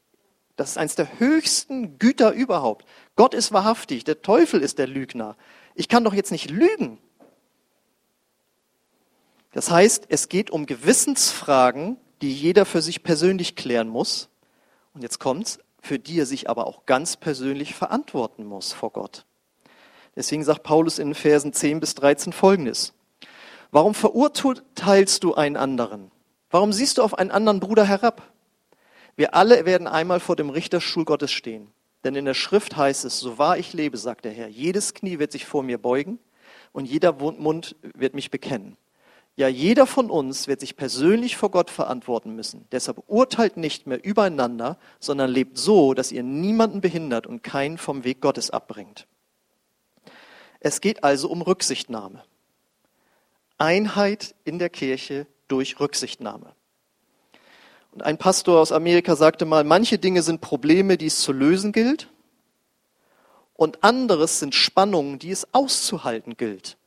Das 0.59 0.71
ist 0.71 0.77
eines 0.77 0.95
der 0.95 1.19
höchsten 1.19 1.99
Güter 1.99 2.33
überhaupt. 2.33 2.85
Gott 3.15 3.33
ist 3.33 3.53
wahrhaftig, 3.53 4.03
der 4.03 4.21
Teufel 4.21 4.59
ist 4.59 4.77
der 4.77 4.87
Lügner. 4.87 5.37
Ich 5.73 5.87
kann 5.87 6.03
doch 6.03 6.13
jetzt 6.13 6.33
nicht 6.33 6.49
lügen. 6.49 6.97
Das 9.53 9.71
heißt, 9.71 10.07
es 10.09 10.27
geht 10.27 10.51
um 10.51 10.65
Gewissensfragen, 10.65 11.95
die 12.21 12.33
jeder 12.33 12.65
für 12.65 12.81
sich 12.81 13.03
persönlich 13.03 13.55
klären 13.55 13.87
muss. 13.87 14.27
Und 14.93 15.01
jetzt 15.01 15.19
kommt's, 15.19 15.59
für 15.81 15.97
die 15.97 16.19
er 16.19 16.25
sich 16.25 16.49
aber 16.49 16.67
auch 16.67 16.85
ganz 16.85 17.15
persönlich 17.15 17.73
verantworten 17.73 18.43
muss 18.43 18.73
vor 18.73 18.91
Gott. 18.91 19.25
Deswegen 20.17 20.43
sagt 20.43 20.63
Paulus 20.63 20.99
in 20.99 21.07
den 21.07 21.15
Versen 21.15 21.53
10 21.53 21.79
bis 21.79 21.95
13 21.95 22.33
folgendes. 22.33 22.91
Warum 23.71 23.93
verurteilst 23.93 25.23
du 25.23 25.35
einen 25.35 25.55
anderen? 25.55 26.11
Warum 26.49 26.73
siehst 26.73 26.97
du 26.97 27.03
auf 27.03 27.17
einen 27.17 27.31
anderen 27.31 27.61
Bruder 27.61 27.85
herab? 27.85 28.29
Wir 29.19 29.35
alle 29.35 29.65
werden 29.65 29.85
einmal 29.85 30.21
vor 30.21 30.37
dem 30.37 30.49
Richterstuhl 30.49 31.03
Gottes 31.03 31.33
stehen. 31.33 31.73
Denn 32.05 32.15
in 32.15 32.23
der 32.23 32.33
Schrift 32.33 32.77
heißt 32.77 33.03
es, 33.03 33.19
so 33.19 33.37
wahr 33.37 33.57
ich 33.57 33.73
lebe, 33.73 33.97
sagt 33.97 34.23
der 34.23 34.31
Herr, 34.31 34.47
jedes 34.47 34.93
Knie 34.93 35.19
wird 35.19 35.33
sich 35.33 35.45
vor 35.45 35.61
mir 35.61 35.77
beugen 35.77 36.19
und 36.71 36.85
jeder 36.85 37.11
Mund 37.11 37.75
wird 37.81 38.13
mich 38.13 38.31
bekennen. 38.31 38.77
Ja, 39.35 39.49
jeder 39.49 39.87
von 39.87 40.09
uns 40.09 40.47
wird 40.47 40.61
sich 40.61 40.77
persönlich 40.77 41.35
vor 41.35 41.51
Gott 41.51 41.69
verantworten 41.69 42.33
müssen. 42.33 42.65
Deshalb 42.71 43.03
urteilt 43.07 43.57
nicht 43.57 43.87
mehr 43.87 44.01
übereinander, 44.01 44.77
sondern 45.01 45.29
lebt 45.29 45.57
so, 45.57 45.93
dass 45.93 46.13
ihr 46.13 46.23
niemanden 46.23 46.79
behindert 46.79 47.27
und 47.27 47.43
keinen 47.43 47.77
vom 47.77 48.05
Weg 48.05 48.21
Gottes 48.21 48.51
abbringt. 48.51 49.05
Es 50.61 50.79
geht 50.79 51.03
also 51.03 51.29
um 51.29 51.41
Rücksichtnahme. 51.41 52.23
Einheit 53.57 54.33
in 54.45 54.59
der 54.59 54.69
Kirche 54.69 55.27
durch 55.49 55.81
Rücksichtnahme. 55.81 56.55
Und 57.91 58.03
ein 58.03 58.17
Pastor 58.17 58.59
aus 58.59 58.71
Amerika 58.71 59.15
sagte 59.15 59.45
mal, 59.45 59.63
manche 59.63 59.97
Dinge 59.97 60.21
sind 60.21 60.41
Probleme, 60.41 60.97
die 60.97 61.07
es 61.07 61.21
zu 61.21 61.31
lösen 61.31 61.71
gilt, 61.71 62.09
und 63.53 63.83
anderes 63.83 64.39
sind 64.39 64.55
Spannungen, 64.55 65.19
die 65.19 65.31
es 65.31 65.53
auszuhalten 65.53 66.37
gilt. 66.37 66.77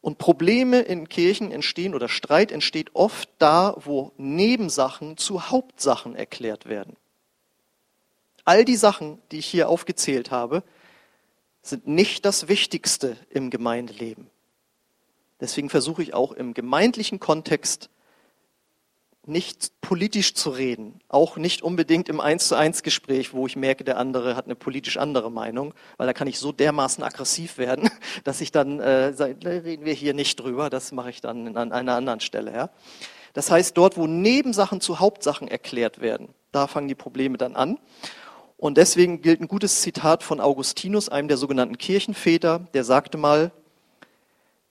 Und 0.00 0.16
Probleme 0.16 0.80
in 0.80 1.08
Kirchen 1.10 1.52
entstehen 1.52 1.94
oder 1.94 2.08
Streit 2.08 2.50
entsteht 2.50 2.94
oft 2.94 3.28
da, 3.36 3.74
wo 3.76 4.12
Nebensachen 4.16 5.18
zu 5.18 5.50
Hauptsachen 5.50 6.16
erklärt 6.16 6.66
werden. 6.66 6.96
All 8.46 8.64
die 8.64 8.76
Sachen, 8.76 9.20
die 9.30 9.38
ich 9.38 9.46
hier 9.46 9.68
aufgezählt 9.68 10.30
habe, 10.30 10.62
sind 11.62 11.86
nicht 11.86 12.24
das 12.24 12.48
Wichtigste 12.48 13.18
im 13.28 13.50
Gemeindeleben. 13.50 14.30
Deswegen 15.40 15.68
versuche 15.68 16.02
ich 16.02 16.14
auch 16.14 16.32
im 16.32 16.54
gemeindlichen 16.54 17.20
Kontext 17.20 17.90
nicht 19.30 19.80
politisch 19.80 20.34
zu 20.34 20.50
reden, 20.50 21.00
auch 21.08 21.36
nicht 21.36 21.62
unbedingt 21.62 22.08
im 22.08 22.20
Eins 22.20 22.48
zu 22.48 22.56
eins 22.56 22.82
Gespräch, 22.82 23.32
wo 23.32 23.46
ich 23.46 23.56
merke, 23.56 23.84
der 23.84 23.96
andere 23.96 24.36
hat 24.36 24.44
eine 24.44 24.54
politisch 24.54 24.98
andere 24.98 25.30
Meinung, 25.30 25.72
weil 25.96 26.06
da 26.06 26.12
kann 26.12 26.28
ich 26.28 26.38
so 26.38 26.52
dermaßen 26.52 27.02
aggressiv 27.02 27.56
werden, 27.56 27.88
dass 28.24 28.40
ich 28.40 28.52
dann 28.52 28.80
äh, 28.80 29.12
sage, 29.14 29.36
reden 29.42 29.84
wir 29.84 29.94
hier 29.94 30.12
nicht 30.12 30.38
drüber, 30.38 30.68
das 30.68 30.92
mache 30.92 31.10
ich 31.10 31.20
dann 31.20 31.56
an 31.56 31.72
einer 31.72 31.94
anderen 31.94 32.20
Stelle. 32.20 32.52
Ja. 32.52 32.70
Das 33.32 33.50
heißt, 33.50 33.76
dort, 33.76 33.96
wo 33.96 34.06
Nebensachen 34.06 34.80
zu 34.80 35.00
Hauptsachen 35.00 35.48
erklärt 35.48 36.00
werden, 36.00 36.28
da 36.52 36.66
fangen 36.66 36.88
die 36.88 36.94
Probleme 36.94 37.38
dann 37.38 37.56
an. 37.56 37.78
Und 38.56 38.76
deswegen 38.76 39.22
gilt 39.22 39.40
ein 39.40 39.48
gutes 39.48 39.80
Zitat 39.80 40.22
von 40.22 40.38
Augustinus, 40.40 41.08
einem 41.08 41.28
der 41.28 41.38
sogenannten 41.38 41.78
Kirchenväter, 41.78 42.66
der 42.74 42.84
sagte 42.84 43.16
mal, 43.16 43.52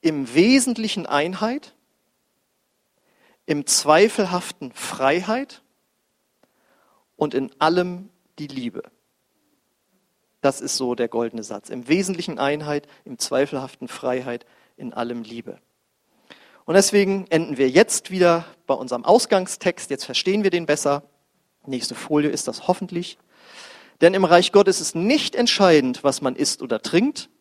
im 0.01 0.33
Wesentlichen 0.33 1.05
Einheit, 1.05 1.73
im 3.49 3.65
Zweifelhaften 3.65 4.71
Freiheit 4.73 5.63
und 7.15 7.33
in 7.33 7.49
allem 7.57 8.09
die 8.37 8.45
Liebe. 8.45 8.83
Das 10.41 10.61
ist 10.61 10.77
so 10.77 10.93
der 10.93 11.07
goldene 11.07 11.41
Satz. 11.41 11.71
Im 11.71 11.87
Wesentlichen 11.87 12.37
Einheit, 12.37 12.87
im 13.05 13.17
Zweifelhaften 13.17 13.87
Freiheit, 13.87 14.45
in 14.77 14.93
allem 14.93 15.23
Liebe. 15.23 15.57
Und 16.65 16.75
deswegen 16.75 17.25
enden 17.31 17.57
wir 17.57 17.69
jetzt 17.69 18.11
wieder 18.11 18.45
bei 18.67 18.75
unserem 18.75 19.03
Ausgangstext. 19.03 19.89
Jetzt 19.89 20.05
verstehen 20.05 20.43
wir 20.43 20.51
den 20.51 20.67
besser. 20.67 21.01
Nächste 21.65 21.95
Folie 21.95 22.29
ist 22.29 22.47
das 22.47 22.67
hoffentlich. 22.67 23.17
Denn 23.99 24.13
im 24.13 24.25
Reich 24.25 24.51
Gottes 24.51 24.79
ist 24.79 24.93
nicht 24.93 25.33
entscheidend, 25.33 26.03
was 26.03 26.21
man 26.21 26.35
isst 26.35 26.61
oder 26.61 26.83
trinkt, 26.83 27.31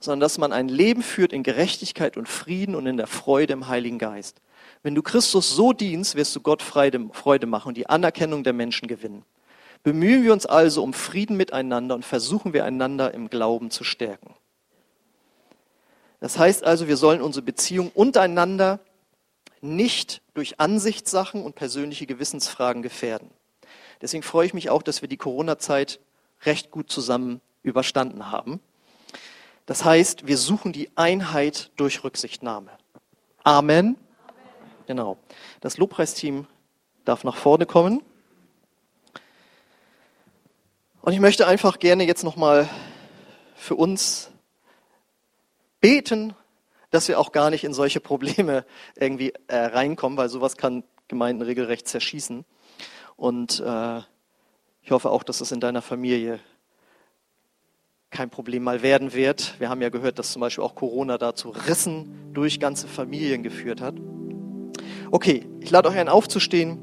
sondern 0.00 0.18
dass 0.18 0.38
man 0.38 0.52
ein 0.52 0.68
Leben 0.68 1.04
führt 1.04 1.32
in 1.32 1.44
Gerechtigkeit 1.44 2.16
und 2.16 2.28
Frieden 2.28 2.74
und 2.74 2.86
in 2.86 2.96
der 2.96 3.06
Freude 3.06 3.52
im 3.52 3.68
Heiligen 3.68 4.00
Geist. 4.00 4.40
Wenn 4.82 4.94
du 4.94 5.02
Christus 5.02 5.54
so 5.54 5.72
dienst, 5.72 6.16
wirst 6.16 6.34
du 6.34 6.40
Gott 6.40 6.62
Freude 6.62 7.46
machen 7.46 7.68
und 7.68 7.76
die 7.76 7.88
Anerkennung 7.88 8.42
der 8.42 8.52
Menschen 8.52 8.88
gewinnen. 8.88 9.24
Bemühen 9.82 10.22
wir 10.24 10.32
uns 10.32 10.46
also 10.46 10.82
um 10.82 10.92
Frieden 10.92 11.36
miteinander 11.36 11.94
und 11.94 12.04
versuchen 12.04 12.52
wir 12.52 12.64
einander 12.64 13.14
im 13.14 13.28
Glauben 13.30 13.70
zu 13.70 13.84
stärken. 13.84 14.34
Das 16.20 16.38
heißt 16.38 16.62
also, 16.62 16.86
wir 16.86 16.96
sollen 16.96 17.20
unsere 17.20 17.44
Beziehung 17.44 17.90
untereinander 17.92 18.78
nicht 19.60 20.22
durch 20.34 20.60
Ansichtssachen 20.60 21.42
und 21.42 21.54
persönliche 21.54 22.06
Gewissensfragen 22.06 22.82
gefährden. 22.82 23.30
Deswegen 24.00 24.22
freue 24.22 24.46
ich 24.46 24.54
mich 24.54 24.70
auch, 24.70 24.82
dass 24.82 25.02
wir 25.02 25.08
die 25.08 25.16
Corona-Zeit 25.16 26.00
recht 26.44 26.70
gut 26.70 26.90
zusammen 26.90 27.40
überstanden 27.62 28.30
haben. 28.30 28.60
Das 29.66 29.84
heißt, 29.84 30.26
wir 30.26 30.38
suchen 30.38 30.72
die 30.72 30.90
Einheit 30.96 31.70
durch 31.76 32.02
Rücksichtnahme. 32.02 32.70
Amen. 33.44 33.96
Genau. 34.86 35.18
Das 35.60 35.78
Lobpreisteam 35.78 36.46
darf 37.04 37.24
nach 37.24 37.36
vorne 37.36 37.66
kommen. 37.66 38.02
Und 41.02 41.12
ich 41.12 41.20
möchte 41.20 41.46
einfach 41.46 41.78
gerne 41.78 42.04
jetzt 42.04 42.22
nochmal 42.22 42.68
für 43.56 43.74
uns 43.74 44.30
beten, 45.80 46.34
dass 46.90 47.08
wir 47.08 47.18
auch 47.18 47.32
gar 47.32 47.50
nicht 47.50 47.64
in 47.64 47.74
solche 47.74 48.00
Probleme 48.00 48.64
irgendwie 48.96 49.32
äh, 49.48 49.56
reinkommen, 49.56 50.16
weil 50.16 50.28
sowas 50.28 50.56
kann 50.56 50.84
Gemeinden 51.08 51.42
regelrecht 51.42 51.88
zerschießen. 51.88 52.44
Und 53.16 53.60
äh, 53.60 53.98
ich 54.82 54.90
hoffe 54.90 55.10
auch, 55.10 55.22
dass 55.22 55.40
es 55.40 55.52
in 55.52 55.60
deiner 55.60 55.82
Familie 55.82 56.40
kein 58.10 58.30
Problem 58.30 58.62
mal 58.62 58.82
werden 58.82 59.14
wird. 59.14 59.58
Wir 59.58 59.70
haben 59.70 59.82
ja 59.82 59.88
gehört, 59.88 60.18
dass 60.18 60.32
zum 60.32 60.40
Beispiel 60.40 60.62
auch 60.62 60.74
Corona 60.74 61.18
dazu 61.18 61.50
Rissen 61.50 62.32
durch 62.34 62.60
ganze 62.60 62.86
Familien 62.86 63.42
geführt 63.42 63.80
hat. 63.80 63.94
Okay, 65.12 65.44
ich 65.60 65.70
lade 65.70 65.90
euch 65.90 65.98
ein, 65.98 66.08
aufzustehen. 66.08 66.78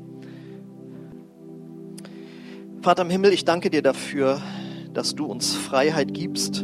Vater 2.84 3.02
im 3.02 3.10
Himmel, 3.10 3.34
ich 3.34 3.44
danke 3.44 3.72
dir 3.72 3.82
dafür, 3.82 4.40
dass 4.94 5.15
du 5.15 5.25
uns 5.25 5.56
Freiheit 5.56 6.13
gibst, 6.13 6.63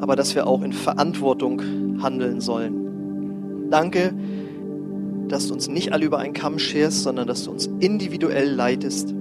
aber 0.00 0.16
dass 0.16 0.34
wir 0.34 0.48
auch 0.48 0.62
in 0.62 0.72
Verantwortung 0.72 2.02
handeln 2.02 2.40
sollen. 2.40 3.70
Danke, 3.70 4.12
dass 5.28 5.46
du 5.46 5.54
uns 5.54 5.68
nicht 5.68 5.92
alle 5.92 6.06
über 6.06 6.18
einen 6.18 6.34
Kamm 6.34 6.58
scherst, 6.58 7.04
sondern 7.04 7.28
dass 7.28 7.44
du 7.44 7.52
uns 7.52 7.70
individuell 7.78 8.50
leitest. 8.50 9.14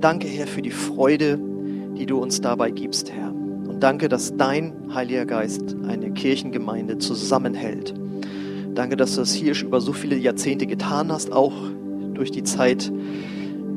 Danke, 0.00 0.26
Herr, 0.26 0.48
für 0.48 0.62
die 0.62 0.72
Freude, 0.72 1.38
die 1.96 2.06
du 2.06 2.18
uns 2.18 2.40
dabei 2.40 2.72
gibst, 2.72 3.12
Herr. 3.12 3.30
Und 3.30 3.78
danke, 3.78 4.08
dass 4.08 4.36
dein 4.36 4.92
Heiliger 4.92 5.24
Geist 5.24 5.76
eine 5.86 6.10
Kirchengemeinde 6.10 6.98
zusammenhält. 6.98 7.94
Danke, 8.74 8.96
dass 8.96 9.14
du 9.14 9.20
das 9.20 9.34
hier 9.34 9.54
über 9.62 9.80
so 9.80 9.92
viele 9.92 10.16
Jahrzehnte 10.16 10.66
getan 10.66 11.12
hast, 11.12 11.30
auch 11.32 11.52
durch 12.14 12.30
die 12.30 12.42
Zeit, 12.42 12.90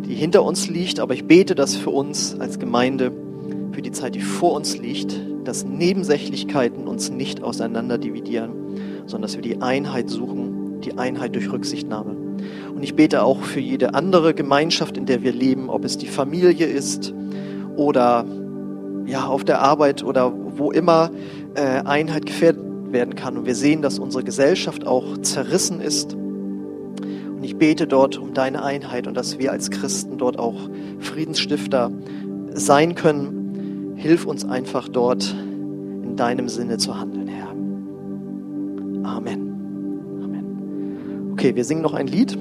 die 0.05 0.15
hinter 0.15 0.43
uns 0.43 0.69
liegt. 0.69 0.99
Aber 0.99 1.13
ich 1.13 1.25
bete, 1.25 1.53
dass 1.53 1.75
für 1.75 1.89
uns 1.89 2.39
als 2.39 2.59
Gemeinde, 2.59 3.11
für 3.71 3.81
die 3.81 3.91
Zeit, 3.91 4.15
die 4.15 4.21
vor 4.21 4.53
uns 4.53 4.77
liegt, 4.77 5.19
dass 5.43 5.65
Nebensächlichkeiten 5.65 6.87
uns 6.87 7.09
nicht 7.09 7.43
auseinander 7.43 7.97
dividieren, 7.97 8.51
sondern 9.05 9.23
dass 9.23 9.35
wir 9.35 9.41
die 9.41 9.61
Einheit 9.61 10.09
suchen, 10.09 10.79
die 10.81 10.97
Einheit 10.97 11.35
durch 11.35 11.51
Rücksichtnahme. 11.51 12.15
Und 12.73 12.81
ich 12.81 12.95
bete 12.95 13.23
auch 13.23 13.41
für 13.41 13.59
jede 13.59 13.93
andere 13.95 14.33
Gemeinschaft, 14.33 14.97
in 14.97 15.05
der 15.05 15.23
wir 15.23 15.33
leben, 15.33 15.69
ob 15.69 15.83
es 15.83 15.97
die 15.97 16.07
Familie 16.07 16.65
ist 16.65 17.13
oder 17.75 18.25
ja, 19.05 19.25
auf 19.27 19.43
der 19.43 19.61
Arbeit 19.61 20.03
oder 20.03 20.33
wo 20.57 20.71
immer 20.71 21.11
äh, 21.55 21.81
Einheit 21.85 22.25
gefährdet 22.25 22.64
werden 22.91 23.15
kann. 23.15 23.38
Und 23.38 23.45
wir 23.45 23.55
sehen, 23.55 23.81
dass 23.81 23.99
unsere 23.99 24.23
Gesellschaft 24.23 24.86
auch 24.88 25.17
zerrissen 25.19 25.81
ist. 25.81 26.13
Und 26.13 27.43
ich 27.43 27.57
bete 27.57 27.88
dort 27.88 28.17
um 28.17 28.33
deine 28.33 28.63
Einheit 28.63 29.07
und 29.07 29.15
dass 29.15 29.39
wir 29.39 29.51
als 29.51 29.71
Christen 29.71 30.17
dort 30.17 30.39
auch 30.39 30.69
Friedensstifter 30.99 31.91
sein 32.53 32.95
können. 32.95 33.93
Hilf 33.97 34.25
uns 34.25 34.45
einfach 34.45 34.88
dort 34.89 35.36
in 36.03 36.15
deinem 36.15 36.49
Sinne 36.49 36.77
zu 36.77 36.97
handeln, 36.97 37.27
Herr. 37.27 37.49
Amen. 39.09 40.21
Amen. 40.23 41.29
Okay, 41.33 41.55
wir 41.55 41.63
singen 41.65 41.81
noch 41.81 41.93
ein 41.93 42.07
Lied. 42.07 42.38